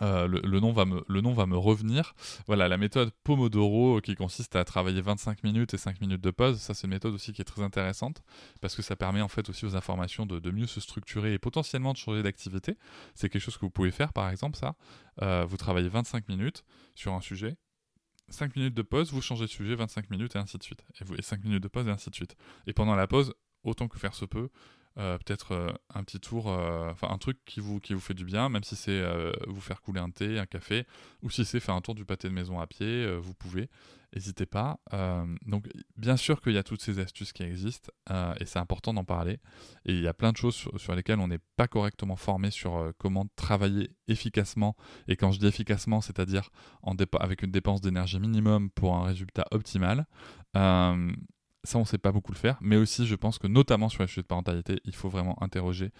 Euh, 0.03 0.29
le, 0.29 0.61
nom 0.61 0.73
va 0.73 0.85
me, 0.85 1.03
le 1.09 1.21
nom 1.23 1.33
va 1.33 1.47
me 1.47 1.57
revenir. 1.57 2.15
Voilà, 2.47 2.69
la 2.69 2.77
méthode 2.77 3.13
Pomodoro 3.25 4.03
qui 4.03 4.15
consiste 4.15 4.55
à 4.55 4.63
travailler 4.63 5.01
25 5.01 5.43
minutes 5.43 5.73
et 5.73 5.79
5 5.79 6.03
minutes 6.03 6.21
de 6.21 6.31
pause. 6.31 6.59
Ça, 6.59 6.75
c'est 6.75 6.87
une 6.87 6.93
méthode 6.93 7.15
aussi 7.15 7.33
qui 7.33 7.41
est 7.41 7.47
très 7.47 7.63
intéressante 7.63 8.23
parce 8.61 8.77
que 8.77 8.83
ça 8.83 8.95
permet 8.95 9.23
en 9.23 9.29
fait 9.29 9.49
aussi 9.49 9.65
aux 9.65 9.75
informations 9.75 10.27
de, 10.27 10.51
mieux 10.51 10.67
se 10.67 10.81
structurer 10.81 11.33
et 11.33 11.39
potentiellement 11.39 11.95
de 11.95 11.97
changer 11.97 12.23
d'activité. 12.23 12.77
C'est 13.15 13.31
quelque 13.31 13.41
chose 13.41 13.57
que 13.57 13.65
vous 13.65 13.71
pouvez 13.71 13.91
faire 13.91 14.13
par 14.13 14.29
exemple, 14.29 14.59
ça. 14.59 14.75
vous 15.47 15.57
travaillez 15.57 15.89
25 15.89 16.29
minutes 16.29 16.63
sur 16.95 17.15
un 17.15 17.23
sujet. 17.23 17.57
5 18.29 18.57
minutes 18.57 18.75
de 18.75 18.83
pause, 18.83 19.13
vous 19.13 19.23
changez 19.23 19.45
de 19.45 19.51
sujet, 19.51 19.75
25 19.75 20.11
minutes 20.11 20.37
et 20.37 20.39
ainsi 20.39 20.59
de 20.59 20.63
suite. 20.63 20.85
Et, 21.01 21.05
vous, 21.05 21.15
et 21.15 21.23
5 21.23 21.45
minutes 21.45 21.63
de 21.63 21.69
pause 21.69 21.87
et 21.87 21.91
ainsi 21.91 22.11
de 22.11 22.15
suite. 22.15 22.37
Et 22.67 22.73
pendant 22.73 22.97
la 22.97 23.07
pause, 23.07 23.35
autant 23.67 23.89
que 23.89 23.99
faire 23.99 24.15
se 24.15 24.25
peut. 24.25 24.49
Euh, 24.99 25.19
peut-être 25.19 25.53
euh, 25.53 25.69
un 25.95 26.03
petit 26.05 26.19
tour, 26.19 26.49
euh, 26.49 26.91
enfin 26.91 27.09
un 27.11 27.19
truc 27.19 27.39
qui 27.45 27.61
vous, 27.61 27.81
qui 27.81 27.93
vous 27.93 28.01
fait 28.01 28.15
du 28.15 28.25
bien, 28.25 28.49
même 28.49 28.65
si 28.65 28.77
c'est 28.77 29.05
vous 29.47 29.61
faire 29.61 29.83
couler 29.83 30.01
un 30.01 30.11
thé, 30.11 30.39
un 30.39 30.47
café, 30.47 30.87
ou 31.23 31.29
si 31.29 31.45
c'est 31.45 31.61
faire 31.61 31.75
un 31.75 31.83
tour 31.83 31.95
du 31.95 32.05
pâté 32.05 32.29
de 32.29 32.33
maison 32.33 32.61
à 32.61 32.67
pied, 32.67 33.07
vous 33.19 33.35
pouvez, 33.35 33.69
n'hésitez 34.15 34.47
pas. 34.47 34.79
donc 35.45 35.69
bien 35.97 36.17
sûr 36.17 36.41
qu'il 36.41 36.53
y 36.53 36.59
a 36.59 36.63
toutes 36.63 36.81
ces 36.81 36.99
astuces 36.99 37.33
qui 37.33 37.43
existent, 37.43 37.91
et 38.41 38.47
c'est 38.47 38.59
important 38.59 38.95
d'en 38.95 39.05
parler, 39.05 39.39
et 39.85 39.93
il 39.93 40.01
y 40.01 40.09
a 40.09 40.15
plein 40.15 40.33
de 40.33 40.37
choses 40.37 40.55
sur, 40.77 40.95
lesquelles 40.95 41.21
on 41.21 41.29
n'est 41.29 41.41
pas 41.57 41.69
correctement 41.69 42.17
formé 42.17 42.51
sur 42.51 42.93
comment 42.99 43.27
travailler 43.37 43.91
efficacement, 44.09 44.77
et 45.09 45.17
quand 45.17 45.33
je 45.33 45.41
dis 45.41 45.47
efficacement, 45.47 46.01
c'est-à-dire 46.01 46.49
avec 47.21 47.43
une 47.43 47.51
dépense 47.51 47.81
d'énergie 47.81 48.19
minimum 48.19 48.71
pour 48.71 48.97
un 48.97 49.05
résultat 49.05 49.45
optimal. 49.51 50.07
Ça, 51.67 51.79
on 51.79 51.85
sait 51.85 51.99
pas 51.99 52.13
beaucoup 52.13 52.33
le 52.33 52.39
faire, 52.39 52.57
mais 52.61 52.77
aussi, 52.77 53.07
je 53.07 53.17
pense 53.17 53.39
que 53.39 53.49
notamment 53.49 53.89
sur 53.89 54.03
les 54.03 54.07
sujets 54.07 54.23
de 54.23 54.27
parentalité, 54.27 54.81
il 54.85 54.95
faut 54.95 55.09
vraiment 55.09 55.43
interroger 55.43 55.91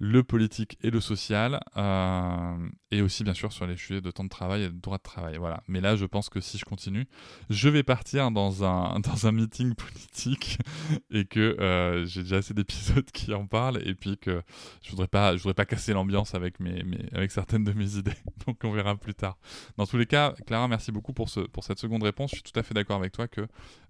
le 0.00 0.24
politique 0.24 0.78
et 0.82 0.90
le 0.90 0.98
social, 0.98 1.60
euh, 1.76 2.68
et 2.90 3.02
aussi 3.02 3.22
bien 3.22 3.34
sûr 3.34 3.52
sur 3.52 3.66
les 3.66 3.76
sujets 3.76 4.00
de 4.00 4.10
temps 4.10 4.24
de 4.24 4.30
travail 4.30 4.62
et 4.62 4.68
de 4.70 4.80
droit 4.80 4.96
de 4.96 5.02
travail. 5.02 5.36
Voilà. 5.36 5.62
Mais 5.68 5.82
là, 5.82 5.94
je 5.94 6.06
pense 6.06 6.30
que 6.30 6.40
si 6.40 6.56
je 6.56 6.64
continue, 6.64 7.06
je 7.50 7.68
vais 7.68 7.82
partir 7.82 8.30
dans 8.30 8.64
un, 8.64 8.98
dans 9.00 9.26
un 9.26 9.32
meeting 9.32 9.74
politique 9.74 10.58
et 11.10 11.26
que 11.26 11.54
euh, 11.60 12.06
j'ai 12.06 12.22
déjà 12.22 12.38
assez 12.38 12.54
d'épisodes 12.54 13.04
qui 13.12 13.34
en 13.34 13.46
parlent, 13.46 13.86
et 13.86 13.94
puis 13.94 14.16
que 14.16 14.42
je 14.82 14.90
voudrais 14.90 15.36
voudrais 15.36 15.54
pas 15.54 15.66
casser 15.66 15.92
l'ambiance 15.92 16.34
avec, 16.34 16.60
mes, 16.60 16.82
avec 17.12 17.30
certaines 17.30 17.64
de 17.64 17.72
mes 17.72 17.96
idées. 17.96 18.16
Donc 18.46 18.56
on 18.64 18.72
verra 18.72 18.96
plus 18.96 19.14
tard. 19.14 19.36
Dans 19.76 19.86
tous 19.86 19.98
les 19.98 20.06
cas, 20.06 20.32
Clara, 20.46 20.66
merci 20.66 20.92
beaucoup 20.92 21.12
pour, 21.12 21.28
ce, 21.28 21.40
pour 21.40 21.62
cette 21.62 21.78
seconde 21.78 22.04
réponse. 22.04 22.30
Je 22.30 22.36
suis 22.36 22.42
tout 22.42 22.58
à 22.58 22.62
fait 22.62 22.72
d'accord 22.72 22.96
avec 22.96 23.12
toi 23.12 23.28
que 23.28 23.46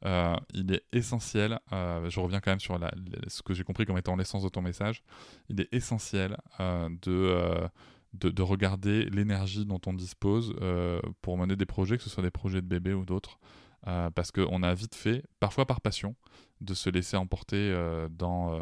euh, 0.07 0.35
il 0.55 0.73
est 0.73 0.83
essentiel, 0.93 1.61
je 1.71 2.19
reviens 2.19 2.41
quand 2.41 2.51
même 2.51 2.59
sur 2.59 2.81
ce 3.29 3.43
que 3.43 3.55
j'ai 3.55 3.63
compris 3.63 3.87
comme 3.87 3.99
étant 3.99 4.17
l'essence 4.17 4.43
de 4.43 4.49
ton 4.49 4.61
message, 4.61 5.05
il 5.49 5.61
est 5.61 5.69
essentiel 5.73 6.00
euh, 6.15 6.29
euh, 6.61 7.69
de, 8.15 8.31
de, 8.31 8.43
regarder 8.43 9.05
l'énergie 9.05 9.65
dont 9.65 9.81
on 9.87 9.93
dispose 9.93 10.55
euh, 10.61 11.01
pour 11.23 11.39
mener 11.39 11.57
des 11.57 11.67
projets, 11.67 11.97
que 11.97 12.03
ce 12.03 12.11
soit 12.11 12.23
des 12.23 12.31
projets 12.31 12.61
de 12.61 12.67
bébé 12.67 12.93
ou 12.93 13.05
d'autres. 13.05 13.39
parce 13.85 14.31
qu'on 14.33 14.63
a 14.63 14.75
vite 14.75 14.95
fait, 14.95 15.25
parfois 15.39 15.67
par 15.67 15.81
passion, 15.81 16.15
de 16.61 16.75
se 16.75 16.91
laisser 16.91 17.17
emporter 17.17 17.73
dans, 18.11 18.61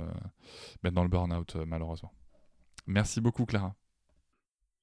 ben, 0.83 0.93
dans 0.93 1.03
le 1.03 1.09
burn-out, 1.09 1.57
malheureusement. 1.67 2.13
Merci 2.87 3.21
beaucoup, 3.21 3.45
Clara. 3.45 3.75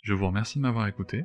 Je 0.03 0.13
vous 0.13 0.27
remercie 0.27 0.57
de 0.59 0.63
m'avoir 0.63 0.87
écouté. 0.87 1.23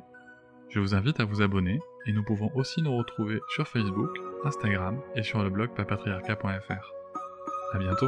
Je 0.69 0.79
vous 0.79 0.95
invite 0.95 1.19
à 1.19 1.25
vous 1.25 1.41
abonner 1.41 1.79
et 2.07 2.13
nous 2.13 2.23
pouvons 2.23 2.49
aussi 2.55 2.81
nous 2.81 2.95
retrouver 2.95 3.39
sur 3.49 3.67
Facebook, 3.67 4.17
Instagram 4.45 5.01
et 5.15 5.23
sur 5.23 5.43
le 5.43 5.49
blog 5.49 5.75
papatriarca.fr. 5.75 6.93
À 7.73 7.77
bientôt! 7.77 8.07